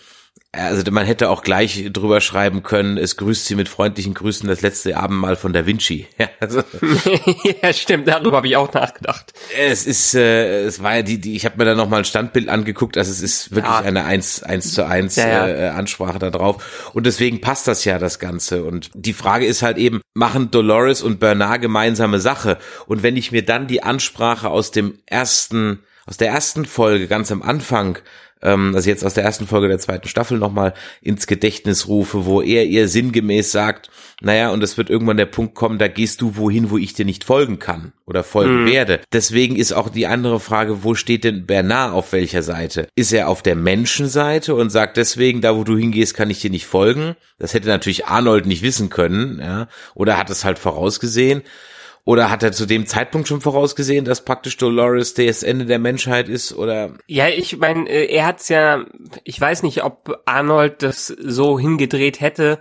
[0.67, 4.61] also man hätte auch gleich drüber schreiben können, es grüßt sie mit freundlichen Grüßen das
[4.61, 6.07] letzte Abendmahl von Da Vinci.
[6.19, 6.63] Ja, also,
[7.63, 9.33] ja, stimmt, darüber habe ich auch nachgedacht.
[9.59, 12.05] es ist, äh, es war ja die, die ich habe mir da noch mal ein
[12.05, 13.81] Standbild angeguckt, also es ist wirklich Ja.
[13.81, 15.47] eine eins eins zu eins ja.
[15.47, 19.63] Äh, Ansprache da drauf und deswegen passt das ja das Ganze und die Frage ist
[19.63, 24.49] halt eben, machen Dolores und Bernard gemeinsame Sache und wenn ich mir dann die Ansprache
[24.49, 27.99] aus dem ersten, aus der ersten Folge ganz am Anfang
[28.43, 32.43] ähm, also jetzt aus der ersten Folge der zweiten Staffel nochmal ins Gedächtnis rufe, wo
[32.43, 36.37] er ihr sinngemäß sagt, naja, und es wird irgendwann der Punkt kommen, da gehst du
[36.37, 39.01] wohin, wo ich dir nicht folgen kann oder folgen werde.
[39.13, 42.89] Deswegen ist auch die andere Frage, wo steht denn Bernard auf welcher Seite?
[42.97, 46.51] Ist er auf der Menschenseite und sagt deswegen, da wo du hingehst, kann ich dir
[46.51, 47.15] nicht folgen?
[47.39, 51.43] Das hätte natürlich Arnold nicht wissen können, ja, oder hat es halt vorausgesehen.
[52.09, 56.31] Oder hat er zu dem Zeitpunkt schon vorausgesehen, dass praktisch Dolores das Ende der Menschheit
[56.31, 56.55] ist?
[56.55, 58.87] Oder Ja, ich meine, er hat's ja,
[59.25, 62.61] ich weiß nicht, ob Arnold das so hingedreht hätte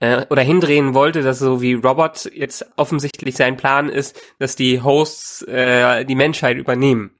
[0.00, 4.82] äh, oder hindrehen wollte, dass so wie Robert jetzt offensichtlich sein Plan ist, dass die
[4.82, 7.12] Hosts äh, die Menschheit übernehmen.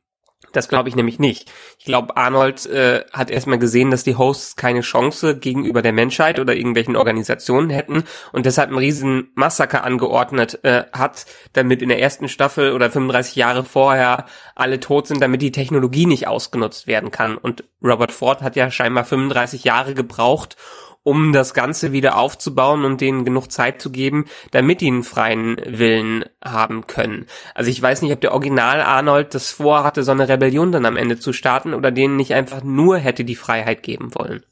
[0.52, 1.50] Das glaube ich nämlich nicht.
[1.78, 6.38] Ich glaube, Arnold äh, hat erstmal gesehen, dass die Hosts keine Chance gegenüber der Menschheit
[6.38, 12.00] oder irgendwelchen Organisationen hätten und deshalb einen riesen Massaker angeordnet äh, hat, damit in der
[12.00, 17.10] ersten Staffel oder 35 Jahre vorher alle tot sind, damit die Technologie nicht ausgenutzt werden
[17.10, 17.36] kann.
[17.36, 20.56] Und Robert Ford hat ja scheinbar 35 Jahre gebraucht,
[21.02, 25.56] um das Ganze wieder aufzubauen und denen genug Zeit zu geben, damit die einen freien
[25.66, 27.26] Willen haben können.
[27.54, 30.96] Also ich weiß nicht, ob der Original Arnold das vorhatte, so eine Rebellion dann am
[30.96, 34.44] Ende zu starten oder denen nicht einfach nur hätte die Freiheit geben wollen.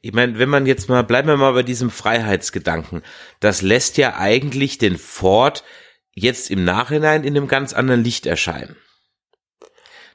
[0.00, 3.02] ich meine, wenn man jetzt mal, bleiben wir mal bei diesem Freiheitsgedanken,
[3.40, 5.62] das lässt ja eigentlich den Ford
[6.14, 8.76] jetzt im Nachhinein in einem ganz anderen Licht erscheinen.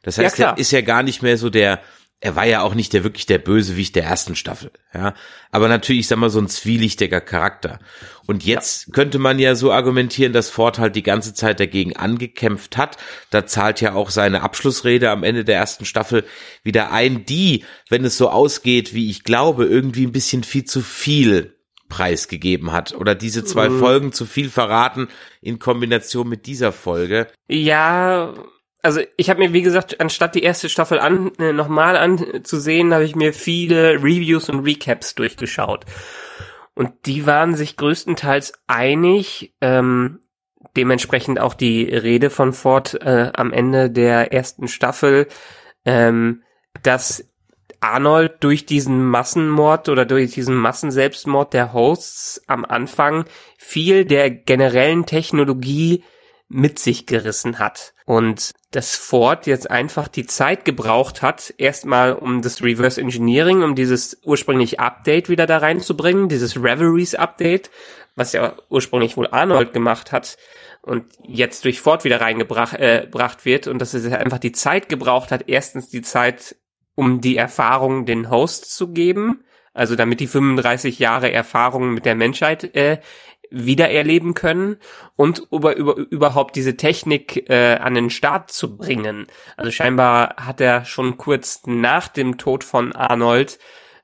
[0.02, 1.82] Das heißt, Ja, er ist ja gar nicht mehr so der,
[2.22, 5.14] er war ja auch nicht der wirklich der Bösewicht der ersten Staffel, ja.
[5.52, 7.80] Aber natürlich, ich sag mal, so ein zwielichtiger Charakter.
[8.26, 12.78] Und jetzt könnte man ja so argumentieren, dass Ford halt die ganze Zeit dagegen angekämpft
[12.78, 12.98] hat.
[13.30, 16.26] Da zahlt ja auch seine Abschlussrede am Ende der ersten Staffel
[16.64, 20.82] wieder ein, die, wenn es so ausgeht, wie ich glaube, irgendwie ein bisschen viel zu
[20.82, 21.56] viel
[21.90, 22.96] preisgegeben hat.
[22.96, 25.08] Oder diese zwei Folgen zu viel verraten
[25.42, 27.28] in Kombination mit dieser Folge.
[27.48, 28.34] Ja,
[28.86, 33.04] also ich habe mir, wie gesagt, anstatt die erste Staffel an, äh, nochmal anzusehen, habe
[33.04, 35.86] ich mir viele Reviews und Recaps durchgeschaut.
[36.76, 40.20] Und die waren sich größtenteils einig, ähm,
[40.78, 45.28] dementsprechend auch die Rede von Ford äh, am Ende der ersten Staffel,
[45.84, 46.44] ähm,
[46.84, 47.26] dass
[47.80, 53.26] Arnold durch diesen Massenmord oder durch diesen Massenselbstmord der Hosts am Anfang
[53.58, 56.04] viel der generellen Technologie
[56.50, 57.95] mit sich gerissen hat.
[58.06, 63.74] Und dass Ford jetzt einfach die Zeit gebraucht hat, erstmal um das Reverse Engineering, um
[63.74, 67.72] dieses ursprüngliche Update wieder da reinzubringen, dieses Reveries Update,
[68.16, 70.38] was ja ursprünglich wohl Arnold gemacht hat
[70.86, 74.88] und jetzt durch Ford wieder reingebracht äh, gebracht wird und dass es einfach die Zeit
[74.88, 76.56] gebraucht hat, erstens die Zeit,
[76.94, 82.16] um die Erfahrung den Hosts zu geben, also damit die 35 Jahre Erfahrung mit der
[82.16, 83.00] Menschheit äh,
[83.56, 84.78] wieder erleben können
[85.16, 89.28] und über, über, überhaupt diese Technik äh, an den Start zu bringen.
[89.56, 93.58] Also scheinbar hat er schon kurz nach dem Tod von Arnold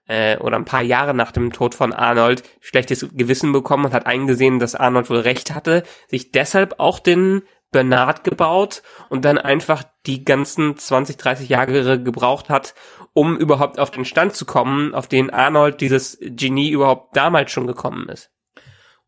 [0.07, 4.07] äh, oder ein paar Jahre nach dem Tod von Arnold schlechtes Gewissen bekommen und hat
[4.07, 9.83] eingesehen, dass Arnold wohl recht hatte, sich deshalb auch den Bernard gebaut und dann einfach
[10.05, 12.73] die ganzen 20, 30 Jahre gebraucht hat,
[13.13, 17.67] um überhaupt auf den Stand zu kommen, auf den Arnold, dieses Genie, überhaupt damals schon
[17.67, 18.31] gekommen ist.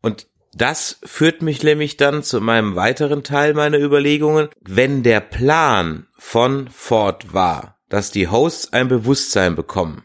[0.00, 4.48] Und das führt mich nämlich dann zu meinem weiteren Teil meiner Überlegungen.
[4.60, 10.04] Wenn der Plan von Ford war, dass die Hosts ein Bewusstsein bekommen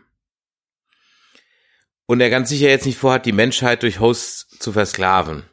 [2.05, 5.43] und er ganz sicher jetzt nicht vorhat, die Menschheit durch Hosts zu versklaven,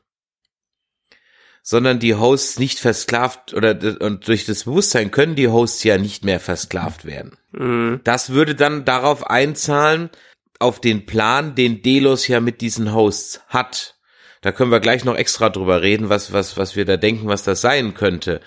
[1.62, 6.24] sondern die Hosts nicht versklavt oder und durch das Bewusstsein können die Hosts ja nicht
[6.24, 7.36] mehr versklavt werden.
[7.52, 8.00] Mhm.
[8.04, 10.10] Das würde dann darauf einzahlen,
[10.58, 13.95] auf den Plan, den Delos ja mit diesen Hosts hat.
[14.40, 17.42] Da können wir gleich noch extra drüber reden, was, was, was wir da denken, was
[17.42, 18.40] das sein könnte.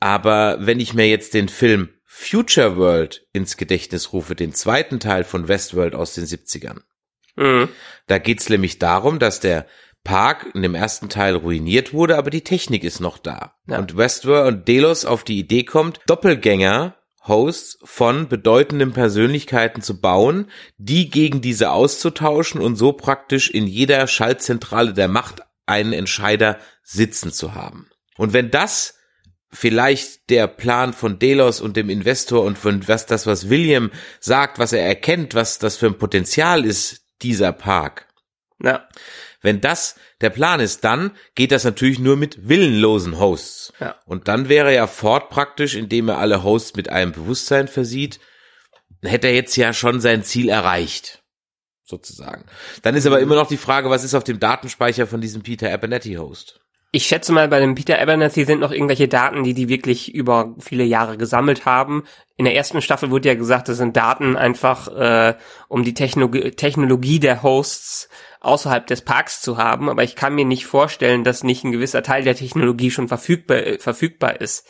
[0.00, 5.24] Aber wenn ich mir jetzt den Film Future World ins Gedächtnis rufe, den zweiten Teil
[5.24, 6.80] von Westworld aus den 70ern,
[7.34, 7.70] Mhm.
[8.08, 9.66] da geht's nämlich darum, dass der
[10.04, 13.54] Park in dem ersten Teil ruiniert wurde, aber die Technik ist noch da.
[13.66, 13.78] Ja.
[13.78, 20.50] Und Westworld und Delos auf die Idee kommt, Doppelgänger Hosts von bedeutenden Persönlichkeiten zu bauen,
[20.76, 27.32] die gegen diese auszutauschen und so praktisch in jeder Schaltzentrale der Macht einen Entscheider sitzen
[27.32, 27.88] zu haben.
[28.16, 28.98] Und wenn das
[29.50, 34.58] vielleicht der Plan von Delos und dem Investor und von was das, was William sagt,
[34.58, 38.08] was er erkennt, was das für ein Potenzial ist, dieser Park,
[38.62, 38.88] Ja.
[39.42, 43.72] Wenn das der Plan ist, dann geht das natürlich nur mit willenlosen Hosts.
[43.80, 43.96] Ja.
[44.06, 48.20] Und dann wäre ja Ford praktisch, indem er alle Hosts mit einem Bewusstsein versieht,
[49.02, 51.22] hätte er jetzt ja schon sein Ziel erreicht.
[51.84, 52.46] Sozusagen.
[52.82, 55.70] Dann ist aber immer noch die Frage, was ist auf dem Datenspeicher von diesem Peter
[55.70, 56.60] Abernethy Host?
[56.94, 60.54] Ich schätze mal, bei dem Peter Abernathy sind noch irgendwelche Daten, die die wirklich über
[60.58, 62.04] viele Jahre gesammelt haben.
[62.36, 65.34] In der ersten Staffel wurde ja gesagt, das sind Daten einfach, äh,
[65.68, 68.10] um die Technologie, Technologie der Hosts
[68.42, 69.88] außerhalb des Parks zu haben.
[69.88, 73.58] Aber ich kann mir nicht vorstellen, dass nicht ein gewisser Teil der Technologie schon verfügbar,
[73.58, 74.68] äh, verfügbar ist.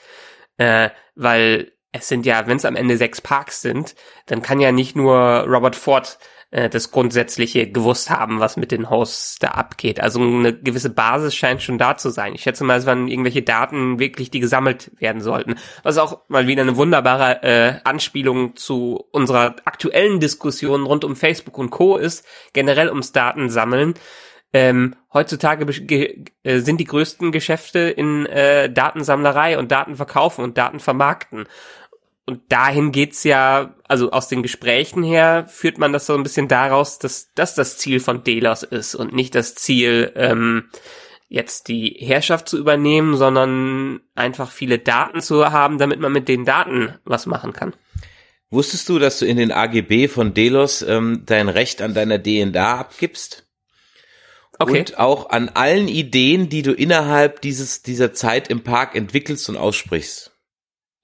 [0.59, 3.95] Äh, weil es sind ja, wenn es am Ende sechs Parks sind,
[4.27, 6.19] dann kann ja nicht nur Robert Ford
[6.53, 10.01] äh, das Grundsätzliche gewusst haben, was mit den Hosts da abgeht.
[10.01, 12.35] Also eine gewisse Basis scheint schon da zu sein.
[12.35, 15.57] Ich schätze mal, es waren irgendwelche Daten wirklich, die gesammelt werden sollten.
[15.83, 21.57] Was auch mal wieder eine wunderbare äh, Anspielung zu unserer aktuellen Diskussion rund um Facebook
[21.59, 21.97] und Co.
[21.97, 23.95] ist, generell ums Datensammeln.
[24.53, 25.65] Ähm, heutzutage
[26.45, 31.47] äh, sind die größten Geschäfte in äh, Datensammlerei und Datenverkaufen und Datenvermarkten.
[32.33, 36.49] Und dahin geht's ja, also aus den Gesprächen her führt man das so ein bisschen
[36.49, 40.71] daraus, dass das das Ziel von Delos ist und nicht das Ziel, ähm,
[41.29, 46.47] jetzt die Herrschaft zu übernehmen, sondern einfach viele Daten zu haben, damit man mit den
[46.47, 47.75] Daten was machen kann.
[48.49, 52.79] Wusstest du, dass du in den AGB von Delos ähm, dein Recht an deiner DNA
[52.81, 53.47] abgibst?
[54.59, 54.79] Okay.
[54.79, 59.59] Und auch an allen Ideen, die du innerhalb dieses, dieser Zeit im Park entwickelst und
[59.59, 60.33] aussprichst.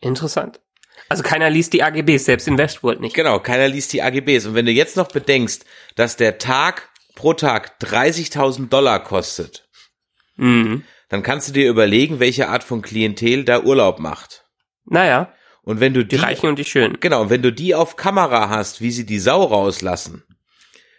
[0.00, 0.62] Interessant.
[1.08, 3.14] Also keiner liest die AGBs, selbst in Westworld nicht.
[3.14, 4.46] Genau, keiner liest die AGBs.
[4.46, 5.64] Und wenn du jetzt noch bedenkst,
[5.96, 9.66] dass der Tag pro Tag 30.000 Dollar kostet,
[10.36, 10.84] Mhm.
[11.08, 14.44] dann kannst du dir überlegen, welche Art von Klientel da Urlaub macht.
[14.84, 16.98] Naja, Und wenn du die die, Reichen und die Schönen.
[17.00, 20.22] genau, und wenn du die auf Kamera hast, wie sie die Sau rauslassen,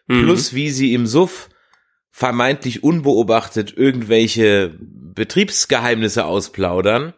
[0.08, 0.24] Mhm.
[0.24, 1.50] plus wie sie im Suff
[2.12, 7.14] vermeintlich unbeobachtet irgendwelche Betriebsgeheimnisse ausplaudern,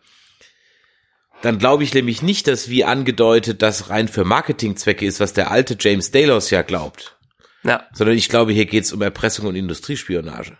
[1.41, 5.51] dann glaube ich nämlich nicht, dass wie angedeutet das rein für Marketingzwecke ist, was der
[5.51, 7.17] alte James Delos ja glaubt,
[7.63, 10.57] Ja, sondern ich glaube, hier geht es um Erpressung und Industriespionage.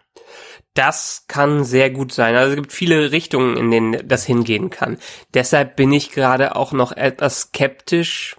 [0.74, 2.36] das kann sehr gut sein.
[2.36, 4.98] Also es gibt viele Richtungen, in denen das hingehen kann.
[5.34, 8.38] Deshalb bin ich gerade auch noch etwas skeptisch.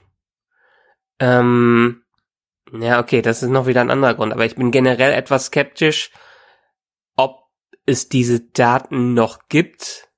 [1.19, 2.03] Ähm,
[2.73, 6.11] ja, okay, das ist noch wieder ein anderer Grund, aber ich bin generell etwas skeptisch,
[7.17, 7.43] ob
[7.85, 10.09] es diese Daten noch gibt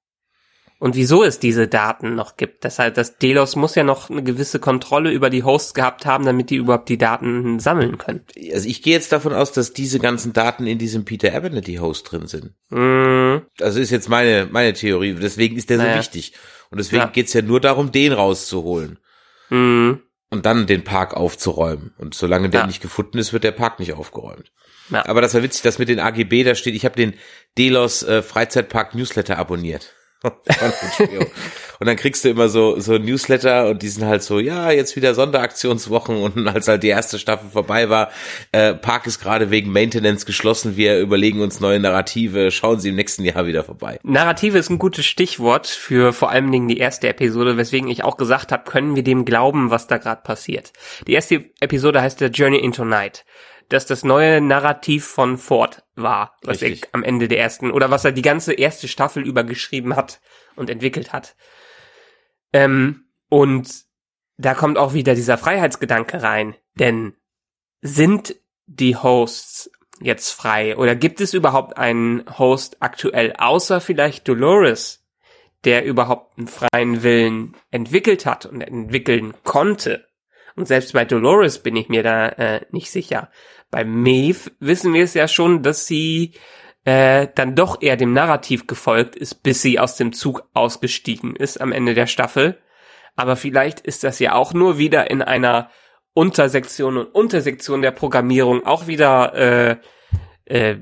[0.85, 2.63] und wieso es diese Daten noch gibt.
[2.63, 6.51] Deshalb, das Delos muss ja noch eine gewisse Kontrolle über die Hosts gehabt haben, damit
[6.51, 8.21] die überhaupt die Daten sammeln können.
[8.53, 12.13] Also ich gehe jetzt davon aus, dass diese ganzen Daten in diesem Peter Abernethy Host
[12.13, 12.53] drin sind.
[12.69, 15.15] Mm, Das ist jetzt meine, meine Theorie.
[15.15, 15.99] Deswegen ist der so Naja.
[15.99, 16.35] wichtig.
[16.71, 17.09] Und deswegen Ja.
[17.09, 18.99] geht's ja nur darum, den rauszuholen.
[19.49, 19.93] mm,
[20.31, 21.95] und dann den Park aufzuräumen.
[21.97, 22.67] Und solange der Ja.
[22.67, 24.53] nicht gefunden ist, wird der Park nicht aufgeräumt.
[24.91, 25.07] Ja.
[25.07, 27.15] Aber das war witzig, dass mit den AGB da steht, ich habe den
[27.57, 29.94] Delos äh, Freizeitpark Newsletter abonniert.
[31.81, 34.97] und dann kriegst du immer so so Newsletter und die sind halt so, ja, jetzt
[34.97, 36.17] wieder Sonderaktionswochen.
[36.17, 38.11] Und als halt die erste Staffel vorbei war,
[38.53, 42.97] äh, Park ist gerade wegen Maintenance geschlossen, wir überlegen uns neue Narrative, schauen Sie im
[42.97, 43.99] nächsten Jahr wieder vorbei.
[44.03, 48.17] Narrative ist ein gutes Stichwort für vor allen Dingen die erste Episode, weswegen ich auch
[48.17, 50.73] gesagt habe, können wir dem glauben, was da gerade passiert.
[51.07, 53.25] Die erste Episode heißt The Journey into Night,
[53.69, 56.85] das das neue Narrativ von Ford war, was Richtig.
[56.85, 60.21] er am Ende der ersten oder was er die ganze erste Staffel über geschrieben hat
[60.57, 61.37] und entwickelt hat.
[62.53, 63.85] Ähm, und
[64.37, 67.15] da kommt auch wieder dieser Freiheitsgedanke rein, denn
[67.81, 75.05] sind die Hosts jetzt frei oder gibt es überhaupt einen Host aktuell außer vielleicht Dolores,
[75.65, 80.07] der überhaupt einen freien Willen entwickelt hat und entwickeln konnte?
[80.57, 83.31] Und selbst bei Dolores bin ich mir da äh, nicht sicher.
[83.75, 86.35] Bei Maeve wissen wir es ja schon, dass sie
[86.85, 91.61] äh, dann doch eher dem Narrativ gefolgt ist, bis sie aus dem Zug ausgestiegen ist
[91.61, 92.57] am Ende der Staffel.
[93.17, 95.71] Aber vielleicht ist das ja auch nur wieder in einer
[96.13, 99.77] Untersektion und Untersektion der Programmierung auch wieder äh,
[100.45, 100.77] äh,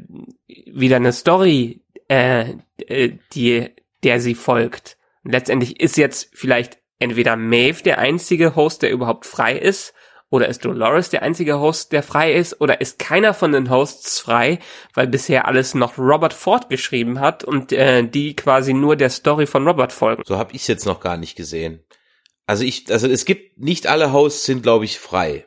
[0.47, 3.71] wieder eine Story, äh, äh, die
[4.05, 4.99] der sie folgt.
[5.25, 9.95] Und letztendlich ist jetzt vielleicht entweder Maeve der einzige Host, der überhaupt frei ist,
[10.33, 14.19] oder ist Dolores der einzige Host, der frei ist, oder ist keiner von den Hosts
[14.19, 14.61] frei,
[14.95, 19.47] weil bisher alles noch Robert Ford geschrieben hat und äh, die quasi nur der Story
[19.47, 20.23] von Robert folgen.
[20.25, 21.85] So habe ich jetzt noch gar nicht gesehen.
[22.47, 25.47] Also ich, also es gibt nicht alle Hosts sind, glaube ich, frei.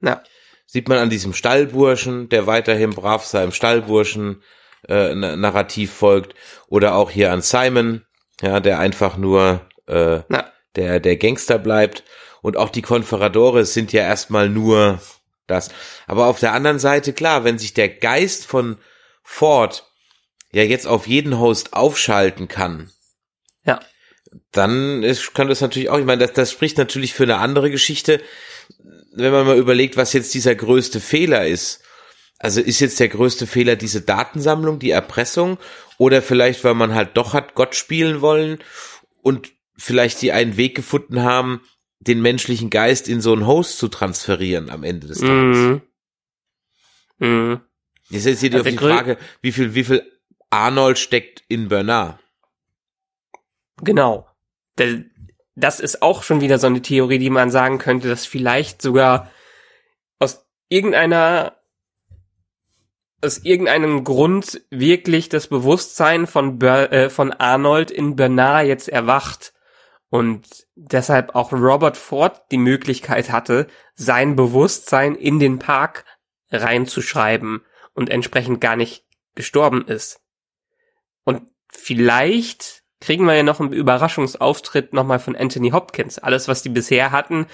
[0.00, 0.22] Ja.
[0.64, 4.42] Sieht man an diesem Stallburschen, der weiterhin brav seinem Stallburschen
[4.88, 6.34] äh, Na- Narrativ folgt,
[6.68, 8.06] oder auch hier an Simon,
[8.40, 10.50] ja, der einfach nur äh, Ja.
[10.76, 12.04] der der Gangster bleibt.
[12.44, 15.00] Und auch die Konferadores sind ja erstmal nur
[15.46, 15.70] das.
[16.06, 18.76] Aber auf der anderen Seite, klar, wenn sich der Geist von
[19.22, 19.90] Ford
[20.52, 22.90] ja jetzt auf jeden Host aufschalten kann,
[23.64, 23.80] Ja.
[24.52, 27.70] dann ist, kann das natürlich auch, ich meine, das, das spricht natürlich für eine andere
[27.70, 28.20] Geschichte,
[29.14, 31.80] wenn man mal überlegt, was jetzt dieser größte Fehler ist.
[32.38, 35.56] Also ist jetzt der größte Fehler diese Datensammlung, die Erpressung
[35.96, 38.58] oder vielleicht, weil man halt doch hat Gott spielen wollen
[39.22, 41.62] und vielleicht die einen Weg gefunden haben,
[42.06, 45.56] den menschlichen Geist in so einen Host zu transferieren am Ende des Tages.
[45.58, 45.82] Mhm.
[47.18, 47.60] Mhm.
[48.10, 50.02] Jetzt ist hier Also auf die Frage, wie viel, wie viel
[50.50, 52.18] Arnold steckt in Bernard?
[53.82, 54.28] Genau.
[54.76, 55.02] Da-
[55.56, 59.30] Das ist auch schon wieder so eine Theorie, die man sagen könnte, dass vielleicht sogar
[60.18, 61.56] aus irgendeiner
[63.22, 69.54] aus irgendeinem Grund wirklich das Bewusstsein von Ber äh, von Arnold in Bernard jetzt erwacht
[70.10, 76.04] und deshalb auch Robert Ford die Möglichkeit hatte, sein Bewusstsein in den Park
[76.50, 80.20] reinzuschreiben und entsprechend gar nicht gestorben ist.
[81.24, 86.18] Und vielleicht kriegen wir ja noch einen Überraschungsauftritt nochmal von Anthony Hopkins.
[86.18, 87.46] Alles, was die bisher hatten,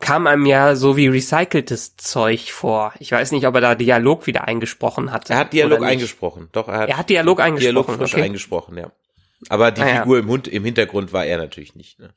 [0.00, 2.94] kam einem ja so wie recyceltes Zeug vor.
[2.98, 5.28] Ich weiß nicht, ob er da Dialog wieder eingesprochen hat.
[5.28, 6.48] Er hat Dialog eingesprochen.
[6.52, 7.74] Doch, er hat, Er hat Dialog eingesprochen.
[7.74, 8.22] Dialog frisch okay.
[8.22, 8.90] eingesprochen, ja.
[9.48, 10.00] Aber die Ah, ja.
[10.00, 11.98] Figur im, Hund, im Hintergrund war er natürlich nicht.
[11.98, 12.14] Ne?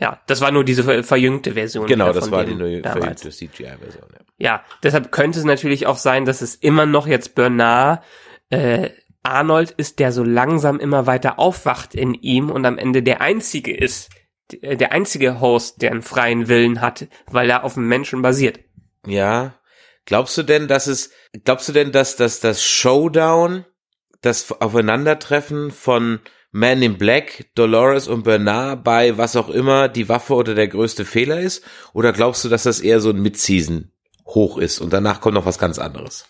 [0.00, 1.86] Ja, das war nur diese ver- verjüngte Version.
[1.86, 3.20] Genau, das war die neue damals.
[3.22, 4.08] verjüngte CGI-Version.
[4.12, 4.20] Ja.
[4.38, 8.02] Ja, deshalb könnte es natürlich auch sein, dass es immer noch jetzt Bernard
[8.48, 8.88] äh,
[9.22, 13.76] Arnold ist, der so langsam immer weiter aufwacht in ihm und am Ende der einzige
[13.76, 14.08] ist,
[14.50, 18.60] der einzige Host, der einen freien Willen hat, weil er auf dem Menschen basiert.
[19.06, 19.54] Ja.
[20.06, 21.10] Glaubst du denn, dass es,
[21.44, 23.66] glaubst du denn, dass, dass das Showdown,
[24.22, 26.20] das Aufeinandertreffen von
[26.52, 31.04] Man in Black, Dolores und Bernard bei was auch immer die Waffe oder der größte
[31.04, 31.64] Fehler ist?
[31.92, 33.92] Oder glaubst du, dass das eher so ein Mid-Season
[34.26, 36.26] hoch ist und danach kommt noch was ganz anderes?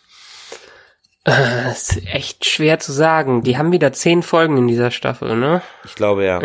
[1.24, 3.42] Äh, ist echt schwer zu sagen.
[3.42, 5.62] Die haben wieder zehn Folgen in dieser Staffel, ne?
[5.84, 6.40] Ich glaube ja.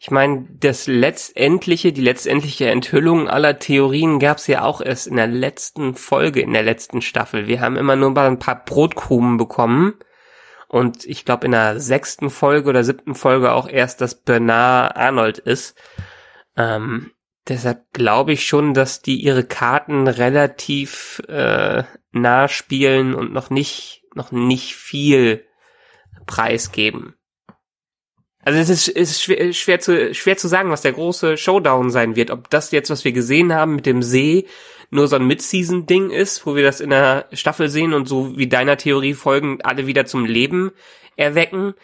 [0.00, 5.26] Ich meine, das letztendliche, die letztendliche Enthüllung aller Theorien gab's ja auch erst in der
[5.26, 7.46] letzten Folge, in der letzten Staffel.
[7.46, 9.94] Wir haben immer nur mal ein paar Brotkrumen bekommen.
[10.74, 15.38] Und ich glaube in der sechsten Folge oder siebten Folge auch erst, dass Bernard Arnold
[15.38, 15.80] ist.
[16.56, 17.12] Ähm,
[17.46, 24.02] deshalb glaube ich schon, dass die ihre Karten relativ äh, nah spielen und noch nicht,
[24.16, 25.46] noch nicht viel
[26.26, 27.14] preisgeben.
[28.40, 32.16] Also es ist, ist schwer, schwer, zu, schwer zu sagen, was der große Showdown sein
[32.16, 32.32] wird.
[32.32, 34.48] Ob das jetzt, was wir gesehen haben mit dem See,
[34.94, 38.48] nur so ein Mid-Season-Ding ist, wo wir das in der Staffel sehen und so wie
[38.48, 40.72] deiner Theorie folgen, alle wieder zum Leben
[41.16, 41.74] erwecken.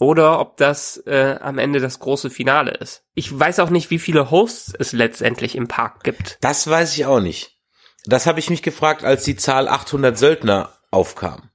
[0.00, 3.04] Oder ob das äh, am Ende das große Finale ist.
[3.14, 6.38] Ich weiß auch nicht, wie viele Hosts es letztendlich im Park gibt.
[6.40, 7.56] Das weiß ich auch nicht.
[8.06, 11.50] Das habe ich mich gefragt, als die Zahl 800 Söldner aufkam.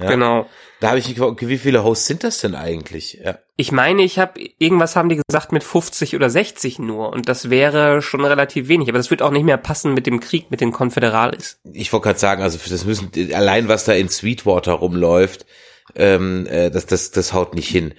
[0.00, 0.06] Ja?
[0.06, 0.46] Genau.
[0.82, 3.20] Da habe ich mich gefragt, okay, wie viele Hosts sind das denn eigentlich?
[3.24, 3.38] Ja.
[3.56, 7.50] Ich meine, ich habe irgendwas haben die gesagt mit 50 oder 60 nur und das
[7.50, 10.60] wäre schon relativ wenig, aber das wird auch nicht mehr passen mit dem Krieg mit
[10.60, 11.60] den Konföderalis.
[11.72, 15.46] Ich wollte gerade sagen, also das müssen allein was da in Sweetwater rumläuft,
[15.94, 17.94] ähm, äh, das das das haut nicht hin.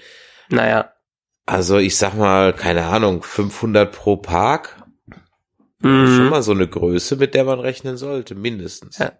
[0.50, 0.92] Naja.
[1.46, 4.84] Also ich sag mal, keine Ahnung, 500 pro Park.
[5.80, 6.08] Mhm.
[6.08, 8.98] Schon mal so eine Größe, mit der man rechnen sollte, mindestens.
[8.98, 9.14] Ja.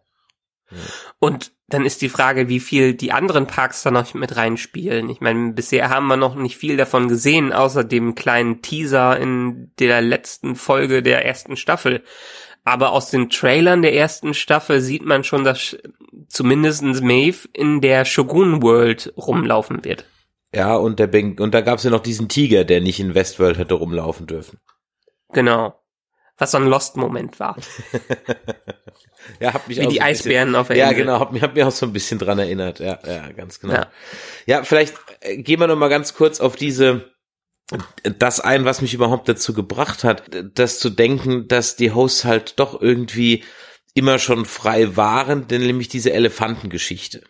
[1.20, 5.10] Und dann ist die Frage, wie viel die anderen Parks da noch mit reinspielen.
[5.10, 9.72] Ich meine, bisher haben wir noch nicht viel davon gesehen, außer dem kleinen Teaser in
[9.80, 12.04] der letzten Folge der ersten Staffel.
[12.64, 15.78] Aber aus den Trailern der ersten Staffel sieht man schon, dass
[16.28, 20.06] zumindest Maeve in der Shogun World rumlaufen wird.
[20.56, 23.58] Ja, und der ben und da gab's ja noch diesen Tiger, der nicht in Westworld
[23.58, 24.60] hätte rumlaufen dürfen.
[25.34, 25.83] Genau.
[26.44, 27.56] Was so ein Lost-Moment war.
[29.40, 31.04] ja, hab mich Wie auch die so Eisbären bisschen, auf der Ja, Insel.
[31.06, 32.80] genau, hab, mich- hab mir auch so ein bisschen dran erinnert.
[32.80, 33.74] Ja, ja, ganz genau.
[33.74, 33.92] Ja,
[34.46, 34.64] Ja.
[34.64, 37.12] vielleicht äh, gehen wir noch mal ganz kurz auf diese
[38.20, 40.24] das ein, was mich überhaupt dazu gebracht hat,
[40.54, 43.44] das zu denken, dass die Hosts halt doch irgendwie
[43.94, 47.24] immer schon frei waren, denn nämlich diese Elefantengeschichte.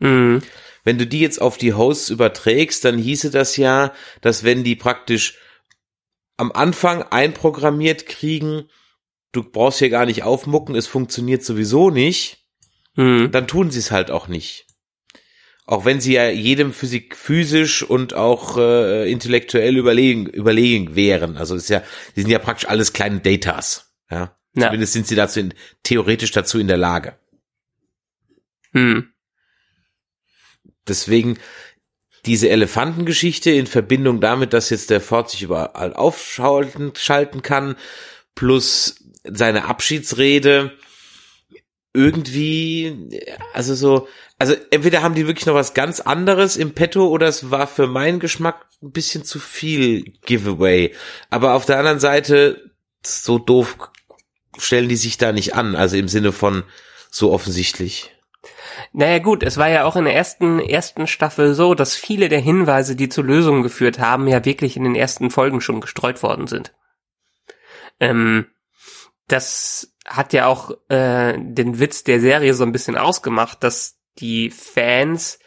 [0.00, 0.42] Mhm.
[0.82, 3.92] Wenn du die jetzt auf die Hosts überträgst, dann hieße das ja,
[4.22, 5.38] dass wenn die praktisch
[6.40, 8.64] am Anfang einprogrammiert kriegen,
[9.32, 12.38] du brauchst hier gar nicht aufmucken, es funktioniert sowieso nicht,
[12.96, 13.30] Mhm.
[13.30, 14.66] dann tun sie es halt auch nicht.
[15.66, 21.36] Auch wenn sie ja jedem Physik physisch und auch äh, intellektuell überlegen, überlegen wären.
[21.36, 21.82] Also ist ja,
[22.16, 23.92] die sind ja praktisch alles kleine Datas.
[24.10, 24.36] Ja.
[24.54, 24.66] Ja.
[24.66, 27.16] Zumindest sind sie dazu in, theoretisch dazu in der Lage.
[28.72, 29.12] Mhm.
[30.88, 31.38] Deswegen
[32.26, 37.76] diese Elefantengeschichte in Verbindung damit, dass jetzt der Ford sich überall aufschalten schalten kann,
[38.34, 40.72] plus seine Abschiedsrede,
[41.92, 43.10] irgendwie,
[43.52, 44.08] also so,
[44.38, 47.86] also entweder haben die wirklich noch was ganz anderes im Petto oder es war für
[47.86, 50.94] meinen Geschmack ein bisschen zu viel Giveaway.
[51.30, 52.70] Aber auf der anderen Seite,
[53.04, 53.76] so doof
[54.58, 56.64] stellen die sich da nicht an, also im Sinne von
[57.10, 58.12] so offensichtlich.
[58.92, 62.40] Naja gut, es war ja auch in der ersten, ersten Staffel so, dass viele der
[62.40, 66.46] Hinweise, die zu Lösungen geführt haben, ja wirklich in den ersten Folgen schon gestreut worden
[66.46, 66.72] sind.
[67.98, 68.46] Ähm,
[69.28, 74.50] das hat ja auch äh, den Witz der Serie so ein bisschen ausgemacht, dass die
[74.50, 75.38] Fans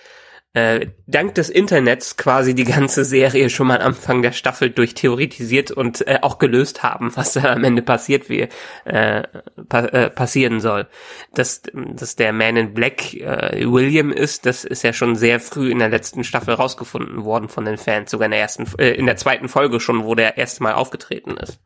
[0.53, 5.71] äh, dank des Internets quasi die ganze Serie schon mal am Anfang der Staffel durchtheoretisiert
[5.71, 8.47] und äh, auch gelöst haben, was da am Ende passiert wie,
[8.85, 9.23] äh,
[9.67, 10.87] pa äh, passieren soll.
[11.33, 15.71] Dass, dass der Man in Black äh, William ist, das ist ja schon sehr früh
[15.71, 19.07] in der letzten Staffel rausgefunden worden von den Fans, sogar in der ersten, äh, in
[19.07, 21.59] der zweiten Folge schon, wo der erste Mal aufgetreten ist.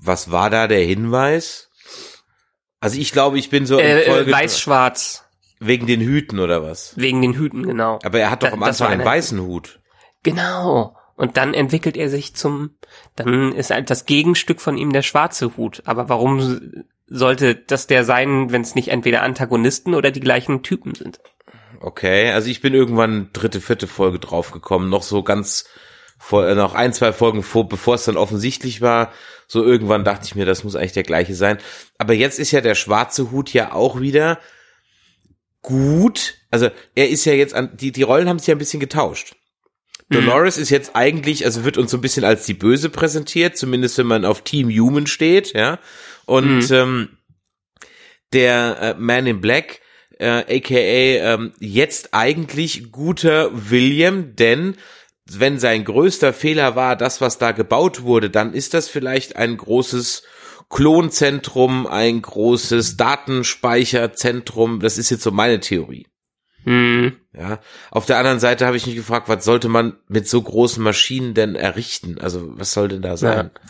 [0.00, 1.70] Was war da der Hinweis?
[2.80, 5.27] Also ich glaube, ich bin so in Äh, äh, Folge Weiß-Schwarz,
[5.60, 6.92] wegen den Hüten oder was?
[6.96, 7.98] wegen den Hüten, genau.
[8.04, 9.80] Aber er hat doch Da- am Anfang einen eine- weißen Hut.
[10.22, 10.96] Genau.
[11.16, 12.76] Und dann entwickelt er sich zum,
[13.16, 15.82] dann ist halt das Gegenstück von ihm der schwarze Hut.
[15.84, 20.94] Aber warum sollte das der sein, wenn es nicht entweder Antagonisten oder die gleichen Typen
[20.94, 21.18] sind?
[21.80, 25.64] Okay, also ich bin irgendwann dritte, vierte Folge draufgekommen, noch so ganz
[26.18, 29.12] vor, äh, noch ein, zwei Folgen vor, bevor es dann offensichtlich war.
[29.46, 31.58] So irgendwann dachte ich mir, das muss eigentlich der gleiche sein.
[31.96, 34.38] Aber jetzt ist ja der schwarze Hut ja auch wieder
[35.68, 36.38] gut.
[36.50, 39.34] Also er ist ja jetzt an, die, die Rollen haben sich ja ein bisschen getauscht.
[40.08, 43.98] Dolores ist jetzt eigentlich, also wird uns so ein bisschen als die Böse präsentiert, zumindest
[43.98, 45.78] wenn man auf Team Human steht, ja.
[46.24, 47.18] Und ähm,
[48.32, 49.82] der äh, Man in Black,
[50.18, 54.76] äh, aka ähm, jetzt eigentlich guter William, denn
[55.30, 59.58] wenn sein größter Fehler war, das, was da gebaut wurde, dann ist das vielleicht ein
[59.58, 60.22] großes
[60.70, 64.80] Klonzentrum, ein großes Datenspeicherzentrum.
[64.80, 66.06] Das ist jetzt so meine Theorie.
[66.64, 67.16] Hm.
[67.32, 67.60] Ja.
[67.90, 71.34] Auf der anderen Seite habe ich mich gefragt, was sollte man mit so großen Maschinen
[71.34, 72.18] denn errichten?
[72.20, 73.50] Also was soll denn da sein?
[73.54, 73.60] Ja.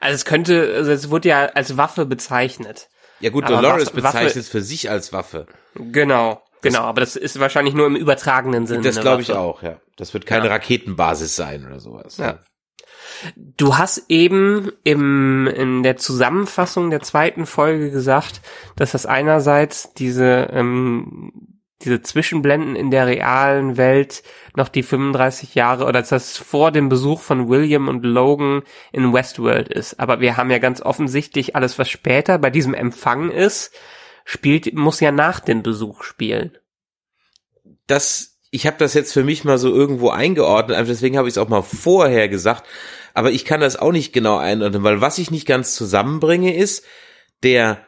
[0.00, 2.88] Also es könnte, also es wurde ja als Waffe bezeichnet.
[3.20, 5.46] Ja, gut, Aber Dolores Waffe- bezeichnet es für sich als Waffe.
[5.74, 6.80] Genau, genau.
[6.80, 8.82] Aber das ist wahrscheinlich nur im übertragenen Sinne.
[8.82, 9.80] Das glaube ich auch, ja.
[9.96, 10.52] Das wird keine Ja.
[10.52, 12.18] Raketenbasis sein oder sowas.
[12.18, 12.40] Ja.
[13.34, 18.40] Du hast eben im, in der Zusammenfassung der zweiten Folge gesagt,
[18.76, 21.32] dass das einerseits diese, ähm,
[21.82, 24.22] diese Zwischenblenden in der realen Welt
[24.54, 29.12] noch die 35 Jahre oder dass das vor dem Besuch von William und Logan in
[29.12, 30.00] Westworld ist.
[30.00, 33.74] Aber wir haben ja ganz offensichtlich alles, was später bei diesem Empfang ist,
[34.24, 36.56] spielt, muss ja nach dem Besuch spielen.
[37.86, 41.38] das, ich habe das jetzt für mich mal so irgendwo eingeordnet, deswegen habe ich es
[41.38, 42.64] auch mal vorher gesagt,
[43.14, 46.84] aber ich kann das auch nicht genau einordnen, weil was ich nicht ganz zusammenbringe ist,
[47.42, 47.86] der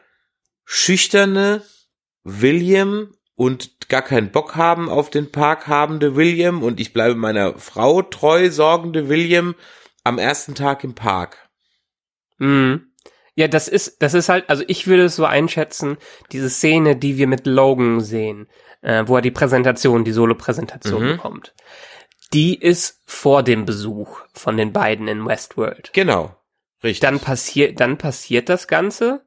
[0.65, 1.63] schüchterne
[2.23, 7.57] William und gar keinen Bock haben auf den Park habende William und ich bleibe meiner
[7.57, 9.55] Frau treu sorgende William
[10.03, 11.49] am ersten Tag im Park.
[12.37, 12.87] Mhm.
[13.35, 15.97] Ja, das ist, das ist halt, also ich würde es so einschätzen,
[16.33, 18.49] diese Szene, die wir mit Logan sehen,
[18.81, 21.11] äh, wo er die Präsentation, die Solo-Präsentation Mhm.
[21.17, 21.53] bekommt,
[22.33, 25.91] die ist vor dem Besuch von den beiden in Westworld.
[25.93, 26.35] Genau.
[26.83, 26.99] Richtig.
[27.01, 29.21] Dann passiert, dann passiert das Ganze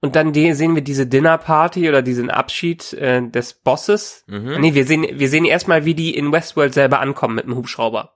[0.00, 4.24] und dann sehen wir diese Dinnerparty oder diesen Abschied äh, des Bosses.
[4.26, 4.56] Mhm.
[4.60, 8.14] Nee, wir sehen, wir sehen erstmal, wie die in Westworld selber ankommen mit dem Hubschrauber.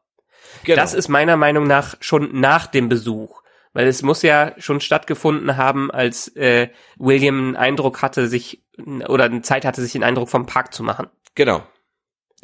[0.65, 0.81] genau.
[0.83, 3.41] Das ist meiner Meinung nach schon nach dem Besuch.
[3.75, 6.69] Weil es muss ja schon stattgefunden haben, als äh,
[6.99, 10.83] William einen Eindruck hatte, sich oder eine Zeit hatte, sich einen Eindruck vom Park zu
[10.83, 11.09] machen.
[11.35, 11.63] genau.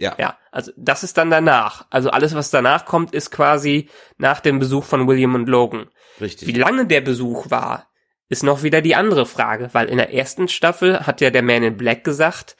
[0.01, 0.15] Ja.
[0.17, 1.87] Ja, also das ist dann danach.
[1.91, 5.91] Also alles, was danach kommt, ist quasi nach dem Besuch von William und Logan.
[6.21, 6.47] Richtig.
[6.47, 7.89] Wie lange der Besuch war,
[8.29, 11.65] ist noch wieder die andere Frage, weil in der ersten Staffel hat ja der Man
[11.65, 12.57] in Black gesagt,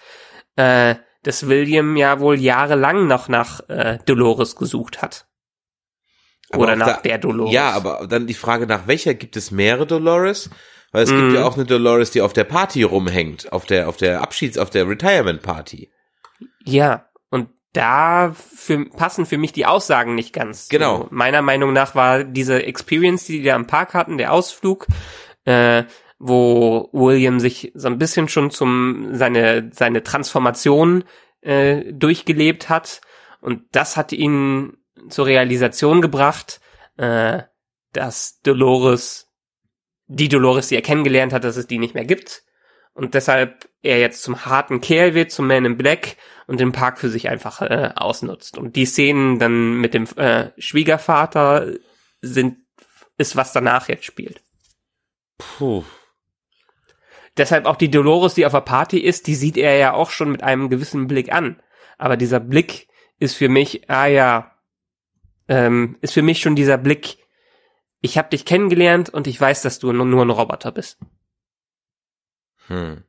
[0.57, 5.27] äh, dass William ja wohl jahrelang noch nach äh, Dolores gesucht hat.
[6.51, 7.53] Aber Oder nach der Dolores.
[7.53, 10.51] Ja, aber dann die Frage, nach welcher gibt es mehrere Dolores?
[10.93, 11.21] Weil es Mhm.
[11.21, 14.59] gibt ja auch eine Dolores, die auf der Party rumhängt, auf der, auf der Abschieds-,
[14.59, 15.91] auf der Retirement Party.
[16.65, 20.69] Ja, und da für, passen für mich die Aussagen nicht ganz.
[20.69, 21.03] Genau.
[21.03, 24.87] So, meiner Meinung nach war diese Experience, die die da am Park hatten, der Ausflug,
[25.45, 25.85] äh,
[26.19, 31.05] wo William sich so ein bisschen schon zum seine seine Transformation
[31.43, 33.01] äh, durchgelebt hat
[33.41, 34.77] und das hat ihn
[35.09, 36.61] zur Realisation gebracht,
[36.97, 37.43] äh,
[37.93, 39.28] dass Dolores
[40.09, 42.43] die Dolores, die er kennengelernt hat, dass es die nicht mehr gibt
[42.99, 46.17] und deshalb er jetzt zum harten Kerl wird, zum Man in Black
[46.49, 48.59] und den Park für sich einfach äh, ausnutzt.
[48.59, 51.75] Und die Szenen dann mit dem äh, Schwiegervater
[52.23, 52.57] sind,
[53.17, 54.43] ist was danach jetzt spielt.
[55.39, 55.85] Puh.
[57.37, 60.33] Deshalb auch die Dolores, die auf der Party ist, die sieht er ja auch schon
[60.33, 61.63] mit einem gewissen Blick an.
[61.99, 62.89] Aber dieser Blick
[63.21, 64.57] ist für mich, ah ja,
[65.47, 67.19] ähm, ist für mich schon dieser Blick,
[68.01, 70.99] ich habe dich kennengelernt und ich weiß, dass du nur, ein Roboter bist.
[72.67, 73.05] Hm.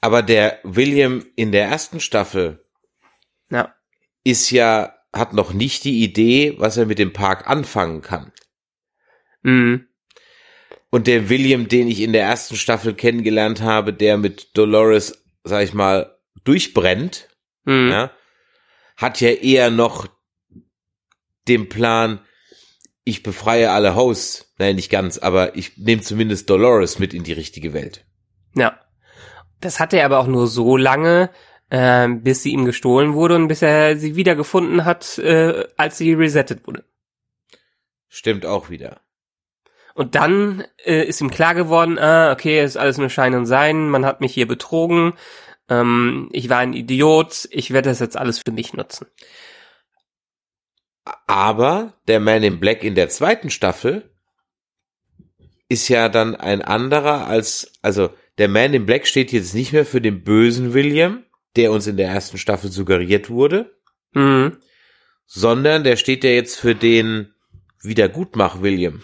[0.00, 2.64] Aber der William in der ersten Staffel
[3.50, 3.74] Ja.
[4.24, 8.32] ist ja, hat noch nicht die Idee, was er mit dem Park anfangen kann.
[9.42, 9.86] Mhm.
[10.90, 15.62] Und der William, den ich in der ersten Staffel kennengelernt habe, der mit Dolores, sag
[15.64, 17.28] ich mal, durchbrennt,
[17.64, 17.90] Mhm.
[17.90, 18.10] ja,
[18.96, 20.08] hat ja eher noch
[21.48, 22.20] den Plan,
[23.04, 24.52] ich befreie alle Hosts.
[24.58, 28.04] Nein, nicht ganz, aber ich nehme zumindest Dolores mit in die richtige Welt.
[28.54, 28.78] Ja.
[29.60, 31.30] Das hatte er aber auch nur so lange,
[31.70, 36.12] äh, bis sie ihm gestohlen wurde und bis er sie wiedergefunden hat, äh, als sie
[36.14, 36.84] resettet wurde.
[38.08, 39.00] Stimmt auch wieder.
[39.94, 43.46] Und dann äh, ist ihm klar geworden, ah, okay, es ist alles nur Schein und
[43.46, 45.14] Sein, man hat mich hier betrogen,
[45.68, 49.06] ähm, ich war ein Idiot, ich werde das jetzt alles für mich nutzen.
[51.26, 54.10] Aber der Man in Black in der zweiten Staffel
[55.68, 59.86] ist ja dann ein anderer als, also der Man in Black steht jetzt nicht mehr
[59.86, 61.24] für den bösen William,
[61.56, 63.76] der uns in der ersten Staffel suggeriert wurde,
[64.14, 64.58] Mhm.
[65.26, 67.34] sondern der steht ja jetzt für den
[67.82, 69.02] Wiedergutmach William.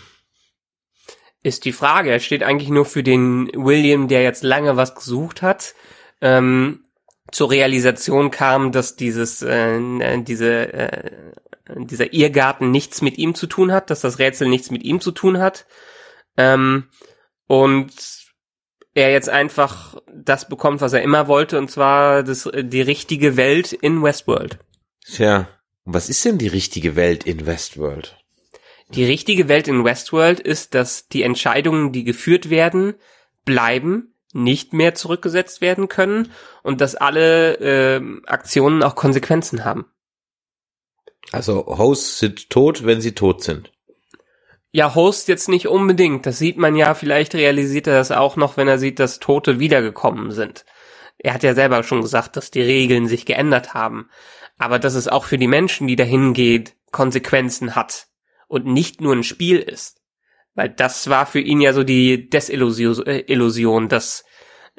[1.43, 5.41] Ist die Frage, er steht eigentlich nur für den William, der jetzt lange was gesucht
[5.41, 5.75] hat,
[6.21, 6.85] ähm,
[7.31, 11.33] zur Realisation kam, dass dieses, äh, diese äh,
[11.77, 15.11] dieser Irrgarten nichts mit ihm zu tun hat, dass das Rätsel nichts mit ihm zu
[15.11, 15.67] tun hat.
[16.37, 16.89] Ähm,
[17.47, 17.93] und
[18.95, 23.73] er jetzt einfach das bekommt, was er immer wollte, und zwar das, die richtige Welt
[23.73, 24.59] in Westworld.
[25.07, 25.49] Tja,
[25.85, 28.17] was ist denn die richtige Welt in Westworld?
[28.91, 32.95] Die richtige Welt in Westworld ist, dass die Entscheidungen, die geführt werden,
[33.45, 36.31] bleiben, nicht mehr zurückgesetzt werden können
[36.63, 39.87] und dass alle äh, Aktionen auch Konsequenzen haben.
[41.33, 43.71] Also Hosts sind tot, wenn sie tot sind.
[44.71, 46.27] Ja, Host jetzt nicht unbedingt.
[46.27, 49.59] Das sieht man ja, vielleicht realisiert er das auch noch, wenn er sieht, dass Tote
[49.59, 50.65] wiedergekommen sind.
[51.19, 54.09] Er hat ja selber schon gesagt, dass die Regeln sich geändert haben.
[54.59, 58.09] Aber dass es auch für die Menschen, die dahin geht, Konsequenzen hat
[58.49, 60.01] und nicht nur ein Spiel ist.
[60.55, 64.25] Weil das war für ihn ja so die Desillusion, äh, dass,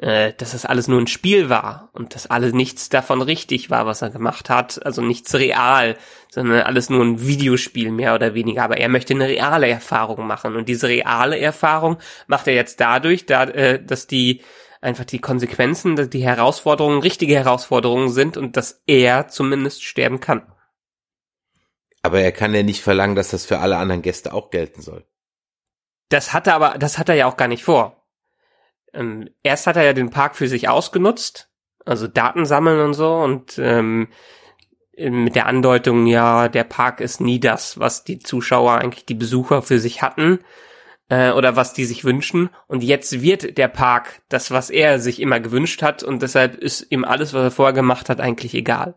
[0.00, 3.84] äh, dass das alles nur ein Spiel war und dass alles nichts davon richtig war,
[3.84, 4.84] was er gemacht hat.
[4.84, 5.96] Also nichts real,
[6.30, 8.62] sondern alles nur ein Videospiel mehr oder weniger.
[8.64, 10.56] Aber er möchte eine reale Erfahrung machen.
[10.56, 14.40] Und diese reale Erfahrung macht er jetzt dadurch, da, äh, dass die
[14.80, 20.50] einfach die Konsequenzen, dass die Herausforderungen richtige Herausforderungen sind und dass er zumindest sterben kann.
[22.00, 25.04] Aber er kann ja nicht verlangen, dass das für alle anderen Gäste auch gelten soll.
[26.08, 27.99] Das hat er aber, das hat er ja auch gar nicht vor.
[28.92, 31.50] Ähm, erst hat er ja den Park für sich ausgenutzt,
[31.84, 34.08] also Daten sammeln und so und ähm,
[34.96, 39.62] mit der Andeutung, ja, der Park ist nie das, was die Zuschauer eigentlich die Besucher
[39.62, 40.40] für sich hatten
[41.08, 42.50] äh, oder was die sich wünschen.
[42.66, 46.86] Und jetzt wird der Park das, was er sich immer gewünscht hat und deshalb ist
[46.90, 48.94] ihm alles, was er vorher gemacht hat, eigentlich egal.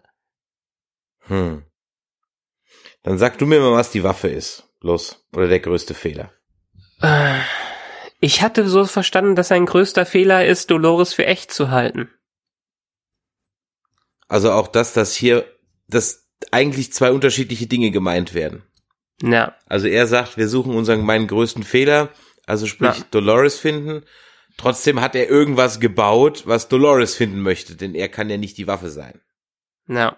[1.28, 1.64] Hm.
[3.04, 4.70] Dann sag du mir mal, was die Waffe ist.
[4.82, 5.26] Los.
[5.34, 6.32] Oder der größte Fehler.
[7.02, 7.39] Äh,
[8.24, 12.10] ich hatte so verstanden, dass sein größter Fehler ist, Dolores für echt zu halten.
[14.30, 15.46] Also auch das, dass hier,
[15.90, 18.64] dass eigentlich zwei unterschiedliche Dinge gemeint werden.
[19.22, 19.58] Ja.
[19.66, 22.12] Also er sagt, wir suchen unseren, meinen größten Fehler,
[22.46, 23.06] also sprich ja.
[23.12, 24.06] Dolores finden.
[24.56, 28.68] Trotzdem hat er irgendwas gebaut, was Dolores finden möchte, denn er kann ja nicht die
[28.68, 29.20] Waffe sein.
[29.90, 30.18] Ja.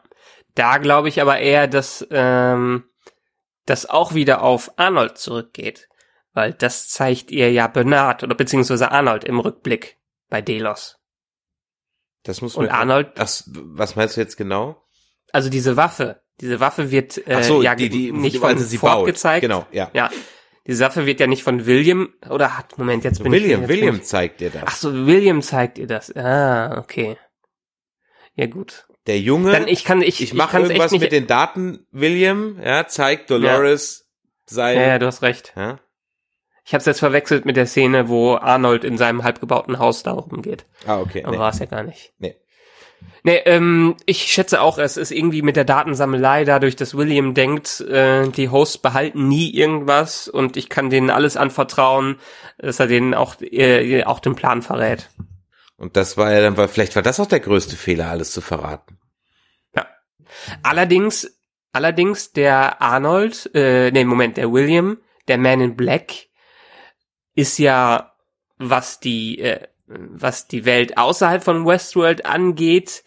[0.53, 2.83] Da glaube ich aber eher, dass ähm,
[3.65, 5.87] das auch wieder auf Arnold zurückgeht
[6.35, 9.97] weil das zeigt ihr ja Bernard oder beziehungsweise Arnold im Rückblick
[10.29, 10.99] bei Delos.
[12.23, 12.65] Das muss man.
[12.67, 13.13] Und Arnold.
[13.17, 14.83] Ach, was meinst du jetzt genau?
[15.31, 18.93] Also diese Waffe, diese Waffe wird äh, so, ja die, die, nicht von sie Ford
[18.93, 19.05] baut.
[19.07, 19.41] gezeigt.
[19.41, 19.89] Genau, ja.
[19.93, 20.11] Ja.
[20.67, 23.69] Diese Waffe wird ja nicht von William oder hat Moment jetzt bin William, ich jetzt
[23.69, 24.63] William zeigt dir das.
[24.65, 26.13] Ach so, William zeigt ihr das.
[26.15, 27.17] Ah, okay.
[28.33, 28.87] Ja gut.
[29.07, 29.51] Der Junge.
[29.51, 31.85] Dann ich kann ich ich mache irgendwas mit den Daten.
[31.91, 34.53] William, ja, zeigt Dolores ja.
[34.53, 34.77] sein.
[34.77, 35.53] Ja, ja, du hast recht.
[35.55, 35.79] Ja?
[36.65, 40.13] Ich habe es jetzt verwechselt mit der Szene, wo Arnold in seinem halbgebauten Haus da
[40.13, 40.65] rumgeht.
[40.87, 41.23] Ah, okay.
[41.23, 41.39] Aber nee.
[41.39, 42.13] war es ja gar nicht.
[42.17, 42.35] Nee.
[43.23, 47.81] Nee, ähm, ich schätze auch, es ist irgendwie mit der Datensammelei dadurch, dass William denkt,
[47.81, 52.17] äh, die Hosts behalten nie irgendwas und ich kann denen alles anvertrauen,
[52.57, 55.09] dass er denen auch, äh, auch den Plan verrät.
[55.77, 58.97] Und das war ja dann, vielleicht war das auch der größte Fehler, alles zu verraten.
[59.75, 59.85] Ja.
[60.63, 61.39] Allerdings,
[61.73, 64.97] allerdings der Arnold, äh, nee, Moment, der William,
[65.27, 66.27] der Man in Black,
[67.35, 68.13] ist ja,
[68.57, 73.03] was die, äh, was die Welt außerhalb von Westworld angeht,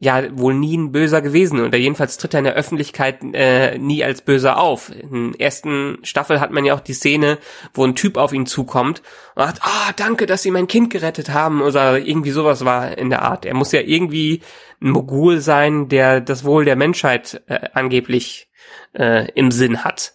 [0.00, 4.02] ja wohl nie ein Böser gewesen oder jedenfalls tritt er in der Öffentlichkeit äh, nie
[4.02, 4.90] als Böser auf.
[4.90, 7.38] In der ersten Staffel hat man ja auch die Szene,
[7.74, 9.02] wo ein Typ auf ihn zukommt
[9.34, 13.10] und sagt, ah, danke, dass Sie mein Kind gerettet haben oder irgendwie sowas war in
[13.10, 13.44] der Art.
[13.44, 14.40] Er muss ja irgendwie
[14.80, 18.48] ein Mogul sein, der das Wohl der Menschheit äh, angeblich
[18.94, 20.14] äh, im Sinn hat.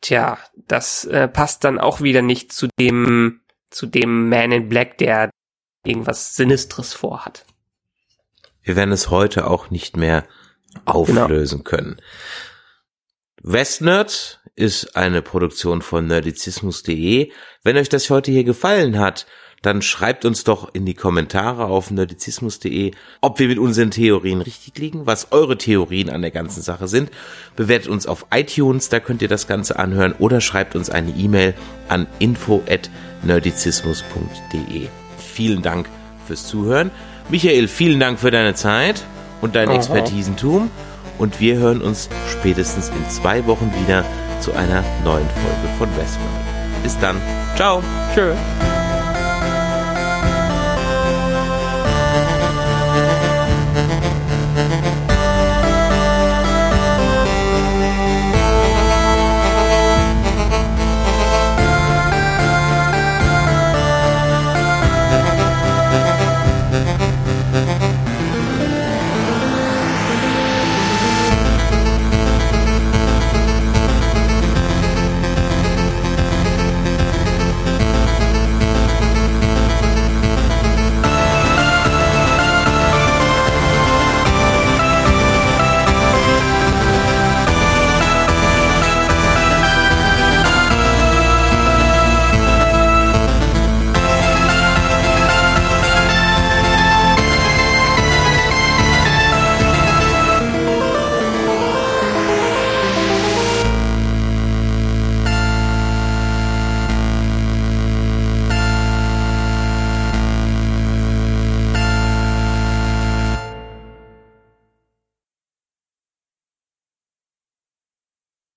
[0.00, 3.40] Tja, das äh, passt dann auch wieder nicht zu dem,
[3.70, 5.30] zu dem Man in Black, der
[5.84, 7.44] irgendwas Sinistres vorhat.
[8.62, 10.26] Wir werden es heute auch nicht mehr
[10.84, 11.70] auflösen genau.
[11.70, 12.02] können.
[13.42, 17.32] Westnerd ist eine Produktion von nerdizismus.de.
[17.62, 19.26] Wenn euch das heute hier gefallen hat,
[19.62, 24.78] dann schreibt uns doch in die Kommentare auf nerdizismus.de, ob wir mit unseren Theorien richtig
[24.78, 27.10] liegen, was eure Theorien an der ganzen Sache sind.
[27.56, 31.54] Bewertet uns auf iTunes, da könnt ihr das Ganze anhören oder schreibt uns eine E-Mail
[31.88, 34.88] an info@nerdizismus.de.
[35.18, 35.88] Vielen Dank
[36.26, 36.90] fürs Zuhören.
[37.28, 39.04] Michael, vielen Dank für deine Zeit
[39.40, 39.76] und dein Aha.
[39.76, 40.70] Expertisentum
[41.18, 44.04] und wir hören uns spätestens in zwei Wochen wieder
[44.40, 46.82] zu einer neuen Folge von Westworld.
[46.82, 47.20] Bis dann.
[47.56, 47.82] Ciao.
[48.14, 48.32] Tschö.